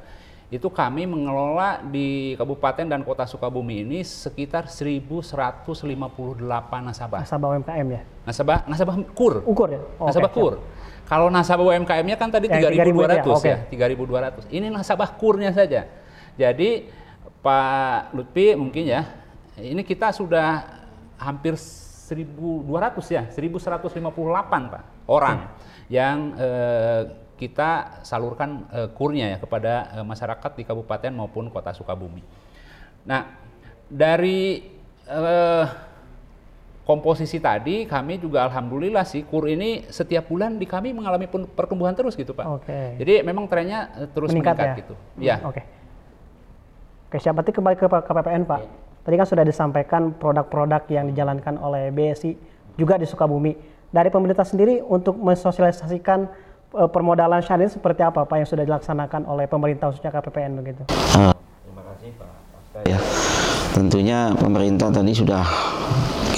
Itu 0.48 0.72
kami 0.72 1.04
mengelola 1.04 1.84
di 1.84 2.32
Kabupaten 2.40 2.88
dan 2.88 3.04
Kota 3.04 3.28
Sukabumi 3.28 3.84
ini 3.84 4.00
sekitar 4.00 4.64
1158 4.64 5.68
nasabah. 6.80 7.20
Nasabah 7.20 7.48
UMKM 7.52 7.86
ya? 7.92 8.00
Nasabah 8.24 8.58
nasabah 8.64 8.96
kur. 9.12 9.44
Ukur 9.44 9.68
ya? 9.68 9.80
Oh, 10.00 10.08
nasabah 10.08 10.32
okay, 10.32 10.40
kur. 10.40 10.54
Kalau 11.04 11.28
nasabah 11.28 11.64
UMKM-nya 11.72 12.16
kan 12.20 12.32
tadi 12.32 12.48
3.200 12.48 13.24
ya, 13.44 13.56
ya, 13.64 13.88
3.200. 13.92 14.48
Ini 14.48 14.72
nasabah 14.72 15.08
kurnya 15.20 15.52
saja. 15.52 15.84
Jadi 16.36 16.88
Pak 17.44 18.12
Lutfi 18.16 18.56
mungkin 18.56 18.88
ya, 18.88 19.04
ini 19.60 19.84
kita 19.84 20.12
sudah 20.16 20.77
hampir 21.18 21.54
1.200 21.54 22.64
ya, 23.12 23.22
1.158 23.28 24.72
Pak 24.72 24.82
orang 25.10 25.38
hmm. 25.44 25.50
yang 25.92 26.16
eh, 26.38 27.02
kita 27.38 28.02
salurkan 28.02 28.66
eh, 28.74 28.88
kurnya 28.96 29.36
ya 29.36 29.38
kepada 29.38 30.00
eh, 30.00 30.04
masyarakat 30.04 30.50
di 30.58 30.62
kabupaten 30.66 31.12
maupun 31.14 31.52
kota 31.52 31.70
Sukabumi. 31.76 32.24
Nah 33.06 33.28
dari 33.88 34.66
eh, 35.06 35.66
komposisi 36.88 37.36
tadi 37.36 37.84
kami 37.84 38.16
juga 38.16 38.48
alhamdulillah 38.48 39.04
sih 39.04 39.28
kur 39.28 39.44
ini 39.44 39.84
setiap 39.92 40.32
bulan 40.32 40.56
di 40.56 40.64
kami 40.64 40.96
mengalami 40.96 41.28
pertumbuhan 41.28 41.92
terus 41.92 42.16
gitu 42.16 42.32
Pak. 42.32 42.46
Oke. 42.48 42.96
Jadi 42.96 43.20
memang 43.20 43.44
trennya 43.44 43.92
eh, 44.00 44.08
terus 44.08 44.32
meningkat, 44.32 44.56
meningkat 44.56 44.68
ya? 44.72 44.80
gitu. 44.80 44.94
Ya. 45.20 45.36
Oke. 45.44 45.62
Oke, 47.08 47.16
siapa 47.20 47.40
kembali 47.40 47.76
ke 47.76 47.86
KPPN 47.88 48.44
Pak. 48.48 48.60
Ya. 48.60 48.87
Tadi 49.08 49.16
kan 49.16 49.24
sudah 49.24 49.40
disampaikan 49.40 50.12
produk-produk 50.20 50.84
yang 50.92 51.08
dijalankan 51.08 51.56
oleh 51.64 51.88
BSI 51.88 52.36
juga 52.76 53.00
di 53.00 53.08
Sukabumi. 53.08 53.56
Dari 53.88 54.12
pemerintah 54.12 54.44
sendiri 54.44 54.84
untuk 54.84 55.16
mensosialisasikan 55.16 56.28
uh, 56.76 56.92
permodalan 56.92 57.40
syariah 57.40 57.72
seperti 57.72 58.04
apa 58.04 58.28
Pak 58.28 58.36
yang 58.36 58.44
sudah 58.44 58.68
dilaksanakan 58.68 59.24
oleh 59.24 59.48
pemerintah 59.48 59.88
khususnya 59.88 60.12
KPPN 60.12 60.60
begitu? 60.60 60.84
Terima 60.92 61.82
kasih 61.88 62.20
Pak. 62.20 62.84
Ya, 62.84 63.00
tentunya 63.72 64.36
pemerintah 64.36 64.92
tadi 64.92 65.16
sudah 65.16 65.40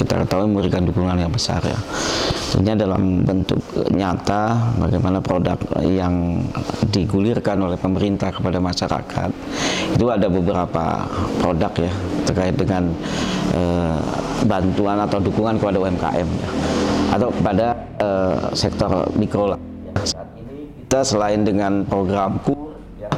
kita 0.01 0.25
ketahui 0.25 0.49
memberikan 0.49 0.81
dukungan 0.81 1.13
yang 1.21 1.29
besar 1.29 1.61
ya. 1.61 1.77
Tentunya 2.51 2.73
dalam 2.73 3.21
bentuk 3.21 3.61
nyata 3.93 4.73
bagaimana 4.81 5.21
produk 5.21 5.55
yang 5.85 6.41
digulirkan 6.89 7.61
oleh 7.61 7.77
pemerintah 7.77 8.33
kepada 8.33 8.57
masyarakat 8.59 9.29
itu 9.93 10.05
ada 10.09 10.27
beberapa 10.27 11.05
produk 11.39 11.71
ya 11.77 11.93
terkait 12.27 12.57
dengan 12.57 12.89
eh, 13.53 13.99
bantuan 14.49 14.97
atau 15.05 15.21
dukungan 15.21 15.61
kepada 15.61 15.77
UMKM 15.79 16.27
ya, 16.27 16.49
atau 17.13 17.29
kepada 17.29 17.67
eh, 18.01 18.37
sektor 18.57 18.91
mikro 19.15 19.55
lah. 19.55 19.59
Saat 20.01 20.33
ini 20.35 20.67
kita 20.89 21.01
selain 21.05 21.45
dengan 21.45 21.85
program 21.85 22.41
KUR 22.41 22.73
ya, 22.99 23.09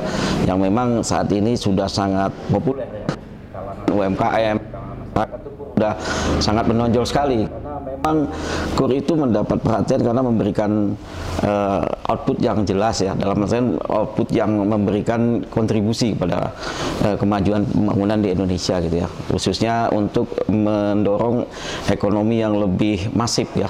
yang 0.51 0.59
memang 0.59 1.01
saat 1.01 1.31
ini 1.31 1.55
sudah 1.55 1.87
sangat 1.87 2.29
populer 2.51 2.85
ya, 2.85 3.07
UMKM 3.89 4.57
masyarakat 5.13 5.39
itu 5.45 5.72
sudah 5.83 5.99
sangat 6.39 6.63
menonjol 6.71 7.03
sekali. 7.03 7.43
Memang 7.83 8.31
KUR 8.79 8.91
itu 8.95 9.13
mendapat 9.19 9.59
perhatian 9.59 9.99
karena 9.99 10.23
memberikan 10.23 10.95
uh, 11.43 11.83
output 12.07 12.39
yang 12.39 12.63
jelas 12.63 13.03
ya. 13.03 13.11
Dalam 13.11 13.43
artian 13.43 13.75
output 13.91 14.31
yang 14.31 14.63
memberikan 14.63 15.43
kontribusi 15.51 16.15
kepada 16.15 16.55
uh, 17.03 17.15
kemajuan 17.19 17.67
pembangunan 17.67 18.19
di 18.23 18.29
Indonesia 18.31 18.79
gitu 18.79 18.95
ya. 19.03 19.07
Khususnya 19.27 19.75
untuk 19.91 20.31
mendorong 20.47 21.43
ekonomi 21.91 22.39
yang 22.39 22.55
lebih 22.55 23.11
masif 23.11 23.51
ya 23.59 23.67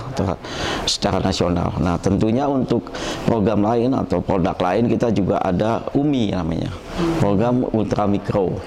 secara 0.86 1.18
nasional. 1.18 1.74
Nah 1.82 1.98
tentunya 1.98 2.46
untuk 2.46 2.94
program 3.26 3.66
lain 3.66 3.98
atau 3.98 4.22
produk 4.22 4.56
lain 4.62 4.86
kita 4.86 5.10
juga 5.10 5.42
ada 5.42 5.90
UMI 5.98 6.38
namanya. 6.38 6.70
Program 7.18 7.66
ultra 7.74 8.06
mikro 8.06 8.62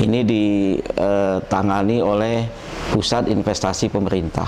ini 0.00 0.24
ditangani 0.24 2.00
oleh 2.00 2.65
pusat 2.90 3.30
investasi 3.30 3.90
pemerintah. 3.90 4.46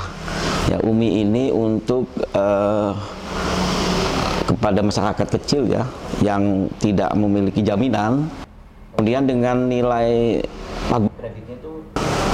Ya, 0.68 0.79
UMI 0.85 1.24
ini 1.24 1.44
untuk 1.48 2.11
uh, 2.37 2.92
kepada 4.48 4.81
masyarakat 4.81 5.29
kecil 5.40 5.68
ya 5.68 5.85
yang 6.24 6.66
tidak 6.81 7.12
memiliki 7.14 7.61
jaminan. 7.61 8.29
Kemudian 8.96 9.31
dengan 9.31 9.70
nilai 9.70 10.42
pagu 10.90 11.07
kreditnya 11.14 11.55
itu 11.55 11.72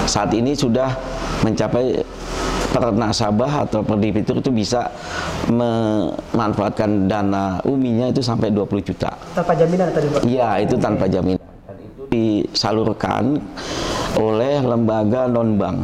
saat 0.08 0.32
ini 0.32 0.56
sudah 0.56 0.96
mencapai 1.44 2.00
per 2.74 2.90
nasabah 2.90 3.68
atau 3.68 3.86
per 3.86 4.00
debitur 4.02 4.42
itu 4.42 4.50
bisa 4.50 4.90
memanfaatkan 5.46 7.06
dana 7.06 7.62
UMI-nya 7.62 8.10
itu 8.10 8.18
sampai 8.18 8.50
20 8.50 8.82
juta. 8.82 9.14
Tanpa 9.36 9.54
jaminan 9.54 9.94
tadi 9.94 10.06
Pak? 10.10 10.20
Iya, 10.26 10.48
itu 10.58 10.74
tanpa 10.80 11.06
jaminan. 11.06 11.38
Dan 11.38 11.76
itu 11.78 12.02
disalurkan 12.10 13.38
oleh 14.18 14.62
lembaga 14.62 15.27
non 15.27 15.59
bank 15.59 15.79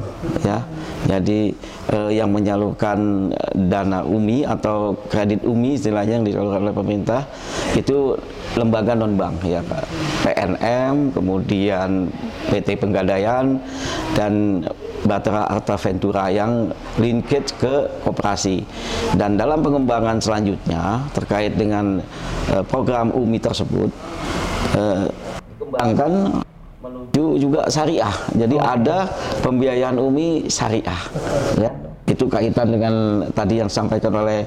ya. 0.44 0.62
Jadi 1.08 1.50
eh, 1.90 2.10
yang 2.14 2.30
menyalurkan 2.30 3.30
dana 3.56 4.04
UMI 4.04 4.46
atau 4.46 4.94
kredit 5.08 5.42
UMI 5.42 5.80
istilahnya 5.80 6.20
yang 6.20 6.26
disalurkan 6.28 6.68
oleh 6.68 6.76
pemerintah 6.76 7.26
itu 7.74 8.14
lembaga 8.54 8.94
non 8.94 9.16
bank 9.16 9.42
ya 9.42 9.64
Pak. 9.64 9.84
PNM 10.26 11.16
kemudian 11.16 12.12
PT 12.52 12.78
Penggadaian 12.78 13.58
dan 14.14 14.62
Batra 15.00 15.48
Arta 15.48 15.80
Ventura 15.80 16.28
yang 16.28 16.68
linkage 17.00 17.56
ke 17.56 17.88
koperasi. 18.04 18.60
Dan 19.16 19.40
dalam 19.40 19.64
pengembangan 19.64 20.20
selanjutnya 20.20 21.08
terkait 21.16 21.56
dengan 21.56 21.98
eh, 22.52 22.64
program 22.68 23.10
UMI 23.10 23.40
tersebut 23.40 23.90
eh, 24.76 25.08
dikembangkan 25.56 26.12
juga 27.36 27.60
syariah. 27.68 28.14
Jadi 28.36 28.56
oh. 28.56 28.64
ada 28.64 29.08
pembiayaan 29.44 29.96
UMI 30.00 30.48
syariah. 30.48 31.00
Ya. 31.60 31.70
Itu 32.08 32.26
kaitan 32.26 32.74
dengan 32.74 33.24
tadi 33.36 33.62
yang 33.62 33.68
disampaikan 33.70 34.10
oleh 34.10 34.42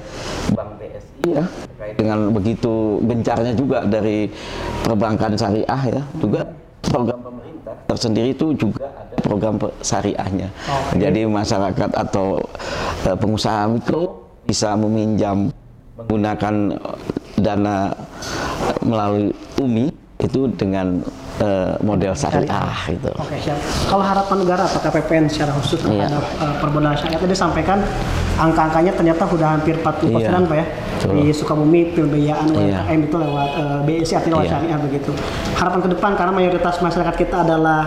Bank 0.52 0.76
BSI 0.76 1.28
ya. 1.32 1.44
Terkait 1.46 1.94
dengan 1.96 2.18
begitu 2.34 3.00
gencarnya 3.06 3.52
juga 3.56 3.86
dari 3.86 4.28
perbankan 4.84 5.38
syariah 5.38 5.82
ya. 5.88 6.02
Juga 6.18 6.44
program 6.84 7.18
pemerintah 7.24 7.74
tersendiri 7.88 8.30
itu 8.36 8.52
juga 8.58 8.92
ada 8.92 9.16
program 9.22 9.56
syariahnya. 9.80 10.48
Okay. 10.52 11.08
Jadi 11.08 11.20
masyarakat 11.24 11.90
atau 11.96 12.42
uh, 13.08 13.16
pengusaha 13.16 13.70
mikro 13.70 14.28
bisa 14.44 14.76
meminjam 14.76 15.48
menggunakan 15.96 16.76
dana 17.40 17.94
melalui 18.84 19.32
UMI 19.56 19.88
itu 20.20 20.46
dengan 20.54 21.00
uh, 21.40 21.74
model 21.82 22.12
syariah, 22.14 22.74
gitu. 22.86 23.10
Oke, 23.18 23.36
siap. 23.42 23.58
Kalau 23.90 24.04
harapan 24.04 24.36
negara 24.44 24.62
atau 24.68 24.78
KPPN 24.78 25.26
secara 25.26 25.50
khusus 25.56 25.80
iya. 25.82 26.06
terhadap 26.06 26.24
uh, 26.38 26.44
eh, 26.44 26.54
permodalan 26.62 26.96
syariah 26.98 27.20
tadi 27.20 27.34
sampaikan 27.34 27.78
angka-angkanya 28.38 28.92
ternyata 28.94 29.22
sudah 29.26 29.48
hampir 29.58 29.74
40 29.78 29.82
iya. 29.82 30.14
persenan 30.14 30.42
Pak 30.46 30.56
ya. 30.58 30.66
Betul. 30.68 31.10
Di 31.14 31.24
Sukabumi 31.34 31.80
pembiayaan 31.94 32.46
UMKM 32.50 32.98
iya. 32.98 33.06
itu 33.08 33.16
lewat 33.18 33.50
uh, 33.58 33.62
eh, 33.62 33.78
BSI 33.86 34.14
artinya 34.18 34.34
lewat 34.38 34.46
iya. 34.46 34.52
syariah 34.54 34.78
begitu. 34.78 35.12
Harapan 35.58 35.80
ke 35.82 35.88
depan 35.96 36.10
karena 36.14 36.32
mayoritas 36.34 36.74
masyarakat 36.78 37.14
kita 37.18 37.36
adalah 37.42 37.80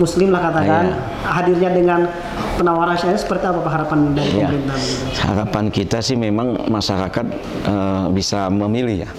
muslim 0.00 0.28
lah 0.32 0.40
katakan. 0.40 0.84
Iya. 0.92 0.96
Hadirnya 1.24 1.70
dengan 1.72 2.00
penawaran 2.54 2.96
syariah 2.96 3.20
seperti 3.20 3.44
apa 3.50 3.70
harapan 3.70 3.98
dari 4.14 4.30
pemerintah? 4.30 4.76
Begitu? 4.78 5.20
Harapan 5.22 5.64
kita 5.70 5.98
sih 6.00 6.16
memang 6.18 6.70
masyarakat 6.70 7.26
uh, 7.66 8.06
bisa 8.10 8.46
memilih 8.50 9.06
ya 9.06 9.10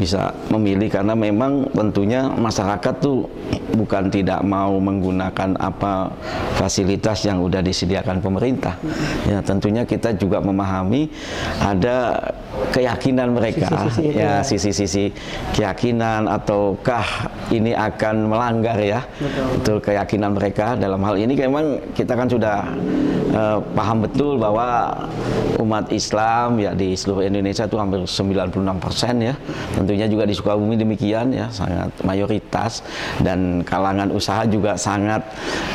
bisa 0.00 0.32
memilih 0.48 0.88
karena 0.88 1.12
memang 1.12 1.68
tentunya 1.76 2.24
masyarakat 2.32 2.94
tuh 3.04 3.28
bukan 3.76 4.08
tidak 4.08 4.40
mau 4.40 4.80
menggunakan 4.80 5.60
apa 5.60 6.08
fasilitas 6.56 7.26
yang 7.28 7.44
sudah 7.44 7.60
disediakan 7.60 8.24
pemerintah. 8.24 8.80
Ya 9.28 9.44
tentunya 9.44 9.84
kita 9.84 10.16
juga 10.16 10.40
memahami 10.40 11.10
ada 11.60 12.16
keyakinan 12.72 13.34
mereka 13.34 13.68
sisi 13.68 13.88
-sisi 13.88 14.04
ya 14.16 14.32
sisi-sisi 14.42 15.04
keyakinan 15.54 16.26
ataukah 16.28 17.30
ini 17.50 17.74
akan 17.74 18.30
melanggar 18.30 18.78
ya 18.78 19.00
betul. 19.18 19.44
betul 19.58 19.76
keyakinan 19.90 20.30
mereka 20.34 20.74
dalam 20.78 21.00
hal 21.02 21.18
ini 21.18 21.34
memang 21.34 21.78
kita 21.94 22.14
kan 22.14 22.26
sudah 22.30 22.66
eh, 23.32 23.58
paham 23.74 24.04
betul 24.04 24.36
bahwa 24.36 24.94
umat 25.60 25.92
Islam 25.92 26.56
ya 26.56 26.72
di 26.72 26.96
seluruh 26.96 27.26
Indonesia 27.28 27.68
itu 27.68 27.76
hampir 27.76 28.00
96 28.04 28.80
persen 28.80 29.14
ya. 29.20 29.34
Tentunya 29.76 30.06
juga 30.08 30.24
di 30.24 30.34
Sukabumi 30.34 30.76
demikian 30.80 31.32
ya, 31.32 31.46
sangat 31.52 31.92
mayoritas 32.02 32.80
dan 33.20 33.60
kalangan 33.64 34.08
usaha 34.12 34.42
juga 34.48 34.76
sangat 34.76 35.20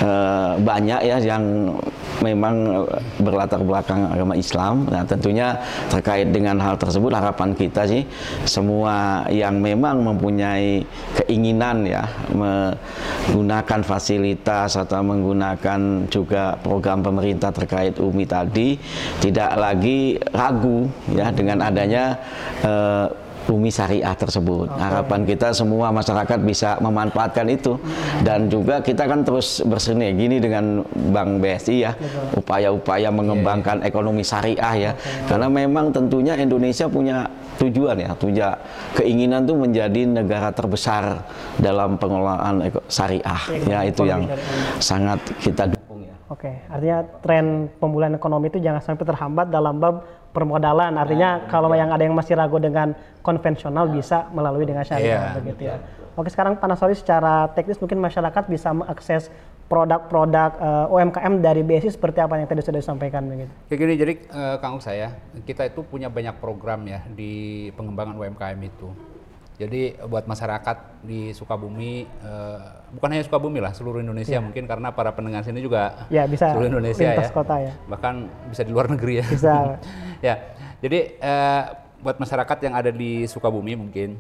eh, 0.02 0.54
banyak 0.60 1.02
ya 1.06 1.18
yang 1.22 1.74
memang 2.24 2.88
berlatar 3.20 3.60
belakang 3.62 4.08
agama 4.08 4.38
Islam. 4.38 4.88
Nah, 4.88 5.04
tentunya 5.04 5.60
terkait 5.92 6.32
dengan 6.32 6.60
hal 6.62 6.80
tersebut 6.80 7.12
harapan 7.12 7.52
kita 7.58 7.88
sih 7.88 8.04
semua 8.48 9.26
yang 9.32 9.60
memang 9.60 10.04
mempunyai 10.06 10.86
keinginan 11.24 11.84
ya 11.84 12.04
menggunakan 12.32 13.82
fasilitas 13.84 14.78
atau 14.80 15.02
menggunakan 15.02 16.08
juga 16.08 16.56
program 16.62 16.95
pemerintah 17.02 17.50
terkait 17.52 17.98
UMI 17.98 18.26
tadi 18.28 18.78
tidak 19.24 19.56
lagi 19.56 20.20
ragu 20.32 20.88
ya 21.12 21.32
dengan 21.32 21.64
adanya 21.64 22.20
uh, 22.64 23.08
Umi 23.50 23.70
Syariah 23.70 24.14
tersebut. 24.18 24.70
Okay. 24.74 24.82
Harapan 24.82 25.22
kita 25.26 25.54
semua 25.54 25.94
masyarakat 25.94 26.40
bisa 26.42 26.82
memanfaatkan 26.82 27.46
itu 27.50 27.78
dan 28.26 28.50
juga 28.50 28.82
kita 28.82 29.06
kan 29.06 29.22
terus 29.22 29.62
bersinergi 29.62 30.42
dengan 30.42 30.82
Bank 31.14 31.42
BSI 31.42 31.76
ya, 31.86 31.92
upaya-upaya 32.34 33.14
mengembangkan 33.14 33.82
yeah. 33.82 33.90
ekonomi 33.90 34.26
syariah 34.26 34.74
ya. 34.90 34.92
Okay. 34.98 35.30
Karena 35.30 35.48
memang 35.52 35.94
tentunya 35.94 36.34
Indonesia 36.38 36.90
punya 36.90 37.30
tujuan 37.62 37.96
ya, 38.02 38.12
tujuan 38.18 38.56
keinginan 38.98 39.46
tuh 39.46 39.58
menjadi 39.62 40.02
negara 40.10 40.50
terbesar 40.52 41.22
dalam 41.62 42.02
pengelolaan 42.02 42.66
syariah. 42.90 43.42
Ya, 43.70 43.80
ya 43.86 43.94
itu 43.94 44.04
yang 44.10 44.26
sangat 44.82 45.22
kita 45.40 45.70
ya. 46.26 46.34
Oke, 46.34 46.52
artinya 46.68 46.98
tren 47.22 47.70
pemulihan 47.78 48.18
ekonomi 48.18 48.50
itu 48.50 48.58
jangan 48.58 48.82
sampai 48.82 49.06
terhambat 49.06 49.54
dalam 49.54 49.78
bab 49.78 50.02
permodalan. 50.34 50.98
Artinya 50.98 51.46
nah, 51.46 51.48
kalau 51.48 51.70
iya. 51.72 51.86
yang 51.86 51.90
ada 51.94 52.04
yang 52.04 52.16
masih 52.18 52.34
ragu 52.34 52.58
dengan 52.58 52.98
konvensional 53.22 53.88
bisa 53.94 54.28
melalui 54.34 54.66
dengan 54.66 54.84
syariah 54.84 55.32
iya, 55.32 55.38
begitu 55.38 55.62
ya. 55.70 55.78
Oke, 56.16 56.32
sekarang 56.32 56.58
Pak 56.58 56.68
Nasori 56.68 56.96
secara 56.96 57.52
teknis 57.52 57.78
mungkin 57.78 58.00
masyarakat 58.00 58.44
bisa 58.48 58.72
mengakses 58.72 59.28
produk-produk 59.66 60.52
uh, 60.62 60.86
eh, 60.86 60.94
UMKM 60.94 61.34
dari 61.42 61.66
BSI 61.66 61.98
seperti 61.98 62.22
apa 62.22 62.38
yang 62.38 62.46
tadi 62.46 62.62
sudah 62.62 62.80
disampaikan 62.80 63.26
begitu. 63.26 63.52
Kayak 63.68 63.80
gini, 63.82 63.94
jadi 63.98 64.14
uh, 64.30 64.56
Kang 64.62 64.78
saya, 64.78 65.18
kita 65.44 65.66
itu 65.66 65.82
punya 65.82 66.08
banyak 66.08 66.38
program 66.38 66.86
ya 66.86 67.02
di 67.10 67.68
pengembangan 67.74 68.16
UMKM 68.16 68.60
itu. 68.62 68.88
Jadi 69.56 69.96
buat 70.04 70.28
masyarakat 70.28 71.08
di 71.08 71.32
Sukabumi, 71.32 72.04
uh, 72.28 72.60
bukan 72.92 73.08
hanya 73.16 73.24
Sukabumi 73.24 73.64
lah, 73.64 73.72
seluruh 73.72 74.04
Indonesia 74.04 74.36
ya. 74.36 74.44
mungkin 74.44 74.68
karena 74.68 74.92
para 74.92 75.16
pendengar 75.16 75.48
sini 75.48 75.64
juga 75.64 76.12
ya, 76.12 76.28
bisa 76.28 76.52
seluruh 76.52 76.76
Indonesia 76.76 77.16
ya. 77.16 77.32
kota 77.32 77.56
ya. 77.64 77.72
Bahkan 77.88 78.16
bisa 78.52 78.68
di 78.68 78.72
luar 78.76 78.92
negeri 78.92 79.24
ya. 79.24 79.26
Bisa. 79.32 79.80
ya, 80.28 80.36
jadi 80.84 81.00
uh, 81.24 81.64
buat 82.04 82.20
masyarakat 82.20 82.58
yang 82.68 82.74
ada 82.76 82.92
di 82.92 83.24
Sukabumi 83.32 83.80
mungkin, 83.80 84.20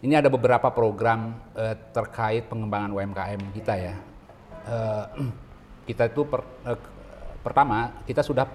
ini 0.00 0.16
ada 0.16 0.32
beberapa 0.32 0.72
program 0.72 1.36
uh, 1.52 1.76
terkait 1.92 2.48
pengembangan 2.48 2.96
UMKM 2.96 3.40
kita 3.52 3.74
ya. 3.76 3.94
Uh, 4.64 5.28
kita 5.92 6.08
itu 6.08 6.24
per, 6.24 6.40
uh, 6.64 6.80
pertama 7.44 8.00
kita 8.08 8.24
sudah 8.24 8.48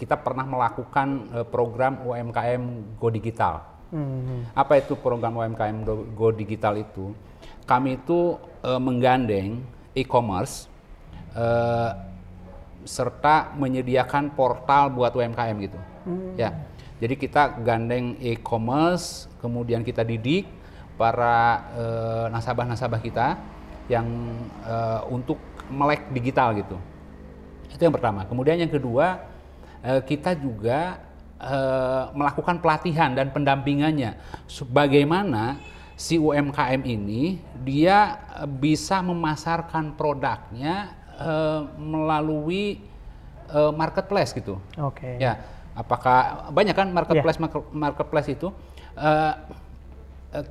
kita 0.00 0.16
pernah 0.16 0.48
melakukan 0.48 1.08
uh, 1.36 1.44
program 1.44 2.00
UMKM 2.00 2.96
Go 2.96 3.12
Digital 3.12 3.73
Hmm. 3.94 4.42
Apa 4.58 4.82
itu 4.82 4.98
program 4.98 5.38
UMKM 5.38 5.86
Go 6.18 6.34
Digital 6.34 6.82
itu? 6.82 7.14
Kami 7.62 8.02
itu 8.02 8.34
uh, 8.66 8.82
menggandeng 8.82 9.62
e-commerce 9.94 10.66
uh, 11.38 11.94
serta 12.82 13.54
menyediakan 13.54 14.34
portal 14.34 14.90
buat 14.90 15.14
UMKM 15.14 15.56
gitu. 15.62 15.78
Hmm. 16.10 16.34
Ya. 16.34 16.50
Jadi 16.98 17.14
kita 17.14 17.62
gandeng 17.62 18.18
e-commerce, 18.18 19.30
kemudian 19.38 19.86
kita 19.86 20.02
didik 20.02 20.50
para 20.98 21.62
uh, 21.74 22.26
nasabah-nasabah 22.34 22.98
kita 22.98 23.38
yang 23.86 24.06
uh, 24.66 25.06
untuk 25.06 25.38
melek 25.70 26.10
digital 26.10 26.50
gitu. 26.58 26.76
Itu 27.70 27.82
yang 27.82 27.94
pertama. 27.94 28.26
Kemudian 28.26 28.58
yang 28.58 28.70
kedua, 28.70 29.22
uh, 29.86 30.02
kita 30.02 30.34
juga 30.34 30.98
uh, 31.44 32.10
melakukan 32.16 32.58
pelatihan 32.64 33.12
dan 33.12 33.28
pendampingannya 33.28 34.16
bagaimana 34.72 35.60
si 35.94 36.18
UMKM 36.18 36.82
ini 36.82 37.38
dia 37.62 38.18
bisa 38.58 38.98
memasarkan 39.04 39.94
produknya 39.94 40.90
uh, 41.20 41.70
melalui 41.78 42.82
uh, 43.52 43.70
marketplace 43.70 44.34
gitu. 44.34 44.58
Oke. 44.80 45.04
Okay. 45.04 45.14
Ya, 45.22 45.38
apakah 45.76 46.50
banyak 46.50 46.74
kan 46.74 46.90
marketplace 46.90 47.38
yeah. 47.38 47.62
marketplace 47.70 48.28
itu 48.32 48.50
uh, 48.98 49.34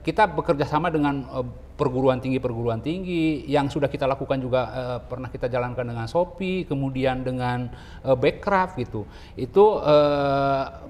kita 0.05 0.31
bekerja 0.31 0.63
sama 0.63 0.87
dengan 0.87 1.27
uh, 1.27 1.43
perguruan 1.83 2.23
tinggi 2.23 2.39
perguruan 2.39 2.79
tinggi 2.79 3.43
yang 3.51 3.67
sudah 3.67 3.91
kita 3.91 4.07
lakukan 4.07 4.39
juga 4.39 4.61
uh, 4.71 4.99
pernah 5.03 5.27
kita 5.27 5.51
jalankan 5.51 5.83
dengan 5.83 6.07
Shopee 6.07 6.63
kemudian 6.63 7.27
dengan 7.27 7.67
uh, 8.07 8.15
Backcraft 8.15 8.79
gitu 8.79 9.03
itu 9.35 9.83
uh, 9.83 10.87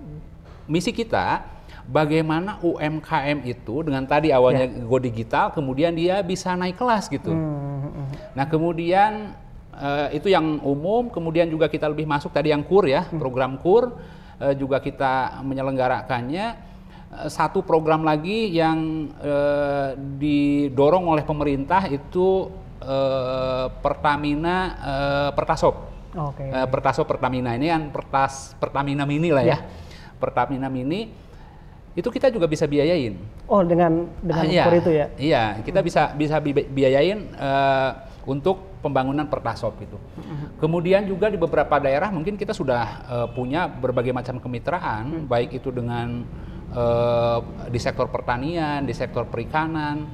misi 0.70 0.94
kita 0.94 1.50
bagaimana 1.90 2.62
UMKM 2.62 3.42
itu 3.44 3.82
dengan 3.82 4.06
tadi 4.06 4.30
awalnya 4.30 4.70
yeah. 4.70 4.86
go 4.86 5.02
digital 5.02 5.50
kemudian 5.50 5.98
dia 5.98 6.22
bisa 6.22 6.54
naik 6.54 6.78
kelas 6.78 7.10
gitu 7.10 7.34
mm-hmm. 7.34 8.38
nah 8.38 8.46
kemudian 8.46 9.34
uh, 9.74 10.08
itu 10.14 10.30
yang 10.30 10.62
umum 10.62 11.10
kemudian 11.10 11.50
juga 11.50 11.68
kita 11.68 11.90
lebih 11.90 12.06
masuk 12.06 12.30
tadi 12.30 12.54
yang 12.54 12.62
kur 12.62 12.86
ya 12.86 13.10
mm. 13.10 13.18
program 13.18 13.58
kur 13.58 13.98
uh, 14.40 14.54
juga 14.56 14.80
kita 14.80 15.42
menyelenggarakannya 15.42 16.73
satu 17.30 17.62
program 17.66 18.02
lagi 18.06 18.54
yang 18.54 19.10
eh, 19.20 19.90
didorong 19.98 21.10
oleh 21.10 21.24
pemerintah 21.26 21.88
itu 21.90 22.52
eh, 22.82 23.68
Pertamina 23.82 24.58
eh, 24.78 25.30
Pertasop. 25.34 25.76
Okay. 26.14 26.50
Eh, 26.50 26.68
Pertasop 26.70 27.10
Pertamina 27.10 27.58
ini 27.58 27.74
kan 27.74 27.90
Pertas 27.90 28.54
Pertamina 28.62 29.04
Mini 29.04 29.30
lah 29.34 29.44
ya. 29.44 29.58
Yeah. 29.58 29.62
Pertamina 30.22 30.68
Mini 30.70 31.10
itu 31.94 32.10
kita 32.10 32.34
juga 32.34 32.50
bisa 32.50 32.66
biayain. 32.66 33.22
Oh 33.46 33.62
dengan 33.62 34.10
dengan 34.18 34.46
ah, 34.46 34.50
iya, 34.50 34.64
itu 34.74 34.92
ya? 34.92 35.06
Iya 35.14 35.44
kita 35.62 35.80
bisa 35.86 36.10
bisa 36.18 36.42
biayain 36.42 37.30
uh, 37.38 37.92
untuk 38.26 38.74
pembangunan 38.84 39.28
Pertasop 39.28 39.80
itu. 39.80 39.96
Uh-huh. 39.96 40.60
Kemudian 40.60 41.08
juga 41.08 41.32
di 41.32 41.40
beberapa 41.40 41.80
daerah 41.80 42.12
mungkin 42.12 42.36
kita 42.36 42.52
sudah 42.52 42.84
uh, 43.08 43.28
punya 43.32 43.68
berbagai 43.68 44.12
macam 44.12 44.40
kemitraan, 44.44 45.24
uh-huh. 45.24 45.30
baik 45.32 45.56
itu 45.56 45.72
dengan 45.72 46.28
uh, 46.74 47.40
di 47.70 47.80
sektor 47.80 48.10
pertanian, 48.10 48.84
di 48.84 48.92
sektor 48.92 49.30
perikanan, 49.30 50.10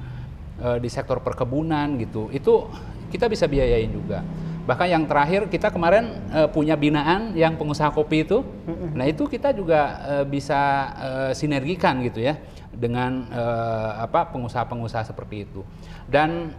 uh, 0.61 0.77
di 0.77 0.91
sektor 0.91 1.23
perkebunan 1.23 1.97
gitu. 1.97 2.29
Itu 2.29 2.69
kita 3.09 3.25
bisa 3.31 3.49
biayain 3.49 3.89
juga. 3.89 4.21
Bahkan 4.69 4.85
yang 4.85 5.03
terakhir 5.09 5.49
kita 5.49 5.73
kemarin 5.73 6.29
uh, 6.29 6.45
punya 6.45 6.77
binaan 6.77 7.33
yang 7.33 7.57
pengusaha 7.57 7.89
kopi 7.89 8.21
itu. 8.27 8.45
Nah, 8.93 9.09
itu 9.09 9.25
kita 9.25 9.49
juga 9.49 9.97
bisa 10.29 10.93
sinergikan 11.33 12.05
gitu 12.05 12.21
ya 12.21 12.37
dengan 12.69 13.25
apa 13.97 14.29
pengusaha-pengusaha 14.29 15.09
seperti 15.09 15.49
itu. 15.49 15.65
Dan 16.05 16.53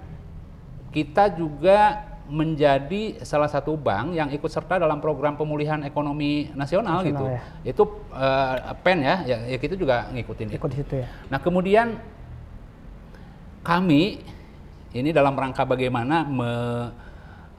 kita 0.91 1.31
juga 1.39 2.10
menjadi 2.31 3.19
salah 3.27 3.51
satu 3.51 3.75
bank 3.75 4.15
yang 4.15 4.31
ikut 4.31 4.47
serta 4.47 4.79
dalam 4.79 5.03
program 5.03 5.35
pemulihan 5.35 5.83
ekonomi 5.83 6.47
nasional, 6.55 7.03
nasional 7.03 7.11
gitu. 7.11 7.25
Ya. 7.27 7.41
Itu 7.67 7.83
uh, 8.15 8.71
PEN 8.87 8.99
ya, 9.03 9.17
ya, 9.27 9.37
ya 9.51 9.59
kita 9.59 9.75
juga 9.75 10.07
ngikutin 10.15 10.55
Ikut 10.55 10.71
itu. 10.71 10.79
situ 10.87 10.95
ya. 11.03 11.11
Nah 11.27 11.43
kemudian 11.43 11.99
kami 13.67 14.23
ini 14.95 15.11
dalam 15.11 15.35
rangka 15.35 15.67
bagaimana 15.67 16.23
me, 16.23 16.53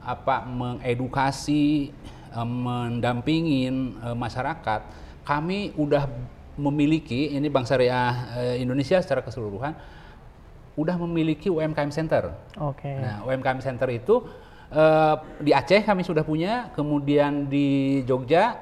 apa, 0.00 0.48
mengedukasi, 0.48 1.92
uh, 2.32 2.48
mendampingin 2.48 4.00
uh, 4.00 4.16
masyarakat, 4.16 4.80
kami 5.28 5.76
udah 5.76 6.08
memiliki 6.56 7.36
ini 7.36 7.48
Bank 7.52 7.68
Syariah 7.68 8.12
uh, 8.40 8.56
Indonesia 8.56 9.00
secara 9.04 9.20
keseluruhan 9.20 9.76
udah 10.72 10.96
memiliki 11.04 11.52
UMKM 11.52 11.92
Center. 11.92 12.32
Oke. 12.56 12.88
Okay. 12.88 12.96
Nah, 12.96 13.20
UMKM 13.28 13.60
Center 13.60 13.88
itu 13.92 14.24
uh, 14.72 15.16
di 15.38 15.52
Aceh 15.52 15.84
kami 15.84 16.02
sudah 16.02 16.24
punya, 16.24 16.72
kemudian 16.72 17.46
di 17.46 18.00
Jogja, 18.08 18.58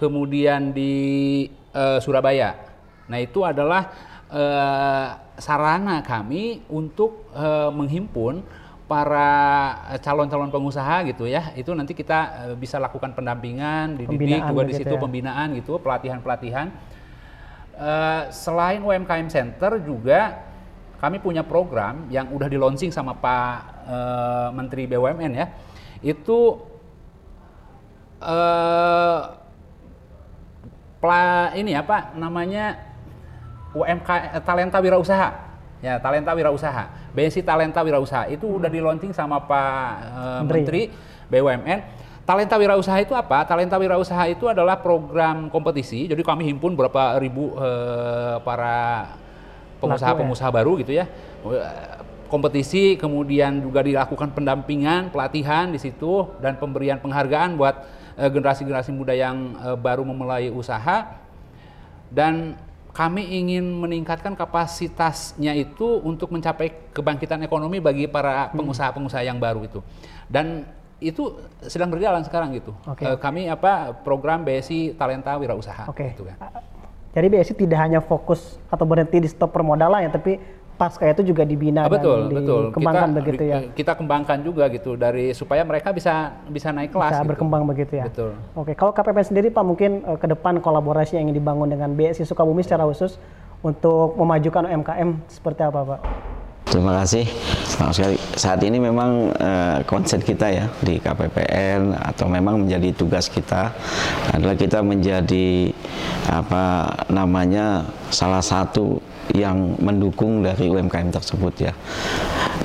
kemudian 0.00 0.72
di 0.72 1.46
uh, 1.76 2.00
Surabaya. 2.00 2.56
Nah 3.06 3.18
itu 3.20 3.44
adalah 3.44 3.92
uh, 4.32 5.06
sarana 5.36 6.00
kami 6.00 6.64
untuk 6.72 7.30
uh, 7.36 7.68
menghimpun 7.70 8.42
para 8.90 9.30
calon-calon 10.02 10.50
pengusaha 10.50 11.06
gitu 11.06 11.30
ya 11.30 11.54
itu 11.54 11.70
nanti 11.70 11.94
kita 11.94 12.50
bisa 12.58 12.74
lakukan 12.82 13.14
pendampingan 13.14 13.94
dididik 13.94 14.42
juga 14.42 14.66
di 14.66 14.74
situ 14.74 14.90
ya. 14.90 14.98
pembinaan 14.98 15.54
gitu 15.54 15.78
pelatihan-pelatihan 15.78 16.74
uh, 17.78 18.22
selain 18.34 18.82
UMKM 18.82 19.30
Center 19.30 19.78
juga 19.78 20.49
kami 21.00 21.16
punya 21.18 21.40
program 21.40 22.06
yang 22.12 22.28
udah 22.30 22.46
di 22.46 22.60
launching 22.60 22.92
sama 22.92 23.16
Pak 23.16 23.56
uh, 23.88 24.48
Menteri 24.52 24.84
BUMN 24.84 25.32
ya, 25.32 25.46
itu 26.04 26.60
uh, 28.20 29.20
pla, 31.00 31.56
ini 31.56 31.72
apa 31.72 32.12
namanya 32.14 32.76
UMK 33.72 34.44
talenta 34.44 34.78
wirausaha. 34.78 35.48
Ya, 35.80 35.96
talenta 35.96 36.36
wirausaha. 36.36 37.00
BSI 37.10 37.42
Talenta 37.42 37.82
Wirausaha 37.82 38.30
itu 38.30 38.46
udah 38.46 38.70
di 38.70 38.78
launching 38.78 39.10
sama 39.10 39.42
Pak 39.42 39.90
uh, 40.14 40.40
Menteri. 40.46 40.60
Menteri 40.62 40.82
BUMN. 41.30 41.80
Talenta 42.22 42.54
wirausaha 42.54 43.02
itu 43.02 43.10
apa? 43.18 43.42
Talenta 43.42 43.74
wirausaha 43.74 44.30
itu 44.30 44.46
adalah 44.46 44.78
program 44.78 45.50
kompetisi. 45.50 46.06
Jadi 46.06 46.22
kami 46.22 46.46
himpun 46.46 46.78
berapa 46.78 47.18
ribu 47.18 47.58
uh, 47.58 48.38
para 48.46 49.18
pengusaha-pengusaha 49.80 50.50
ya? 50.52 50.54
baru 50.54 50.72
gitu 50.78 50.92
ya. 50.92 51.04
Kompetisi 52.30 52.94
kemudian 52.94 53.58
juga 53.58 53.82
dilakukan 53.82 54.30
pendampingan, 54.30 55.10
pelatihan 55.10 55.66
di 55.72 55.82
situ 55.82 56.30
dan 56.38 56.60
pemberian 56.62 57.02
penghargaan 57.02 57.58
buat 57.58 57.74
generasi-generasi 58.14 58.94
uh, 58.94 58.96
muda 58.96 59.14
yang 59.16 59.58
uh, 59.58 59.74
baru 59.74 60.06
memulai 60.06 60.52
usaha. 60.52 61.18
Dan 62.10 62.54
kami 62.90 63.22
ingin 63.38 63.62
meningkatkan 63.62 64.34
kapasitasnya 64.34 65.54
itu 65.54 66.02
untuk 66.02 66.34
mencapai 66.34 66.90
kebangkitan 66.90 67.42
ekonomi 67.46 67.78
bagi 67.78 68.06
para 68.10 68.50
hmm. 68.50 68.58
pengusaha-pengusaha 68.58 69.22
yang 69.26 69.38
baru 69.38 69.66
itu. 69.66 69.80
Dan 70.26 70.66
itu 71.00 71.40
sedang 71.64 71.88
berjalan 71.88 72.20
sekarang 72.22 72.52
gitu. 72.52 72.76
Okay. 72.84 73.08
kami 73.16 73.48
apa 73.48 73.96
program 74.04 74.44
BSI 74.44 74.94
Talenta 74.94 75.32
Wirausaha. 75.40 75.88
Okay. 75.90 76.12
Gitu 76.12 76.28
kan. 76.28 76.36
Jadi 77.10 77.26
BSI 77.26 77.54
tidak 77.58 77.78
hanya 77.82 77.98
fokus 77.98 78.62
atau 78.70 78.86
berhenti 78.86 79.18
di 79.18 79.26
stop 79.26 79.50
permodalan 79.50 80.06
ya, 80.06 80.10
tapi 80.14 80.38
pasca 80.80 81.04
itu 81.04 81.20
juga 81.20 81.44
dibina 81.44 81.84
ah, 81.84 81.92
betul, 81.92 82.32
dan 82.32 82.40
betul. 82.40 82.62
dikembangkan 82.72 83.10
kita, 83.12 83.18
begitu 83.20 83.42
ya. 83.44 83.58
Kita 83.76 83.92
kembangkan 84.00 84.38
juga 84.40 84.64
gitu 84.72 84.96
dari 84.96 85.36
supaya 85.36 85.60
mereka 85.60 85.92
bisa 85.92 86.40
bisa 86.48 86.72
naik 86.72 86.96
kelas. 86.96 87.12
Bisa 87.12 87.20
gitu. 87.20 87.28
berkembang 87.34 87.62
begitu 87.68 88.00
ya. 88.00 88.08
Betul. 88.08 88.32
Oke, 88.56 88.72
kalau 88.72 88.96
KPP 88.96 89.18
sendiri 89.28 89.48
Pak 89.52 89.64
mungkin 89.66 90.00
uh, 90.08 90.16
ke 90.16 90.24
depan 90.24 90.62
kolaborasi 90.64 91.20
yang 91.20 91.28
ingin 91.28 91.36
dibangun 91.36 91.68
dengan 91.68 91.92
BSI 91.92 92.24
Sukabumi 92.24 92.64
secara 92.64 92.88
khusus 92.88 93.20
untuk 93.60 94.16
memajukan 94.16 94.64
UMKM 94.72 95.20
seperti 95.28 95.68
apa 95.68 95.84
Pak? 95.84 96.00
Terima 96.70 97.02
kasih. 97.02 97.26
Saat 98.38 98.62
ini 98.62 98.78
memang 98.78 99.34
uh, 99.34 99.82
konsep 99.90 100.22
kita 100.22 100.46
ya 100.54 100.70
di 100.78 101.02
KPPN 101.02 101.98
atau 101.98 102.30
memang 102.30 102.62
menjadi 102.62 102.94
tugas 102.94 103.26
kita 103.26 103.74
adalah 104.30 104.54
kita 104.54 104.78
menjadi 104.78 105.74
apa 106.30 106.94
namanya 107.10 107.90
salah 108.14 108.38
satu 108.38 109.02
yang 109.34 109.74
mendukung 109.82 110.46
dari 110.46 110.70
UMKM 110.70 111.10
tersebut 111.10 111.54
ya. 111.58 111.72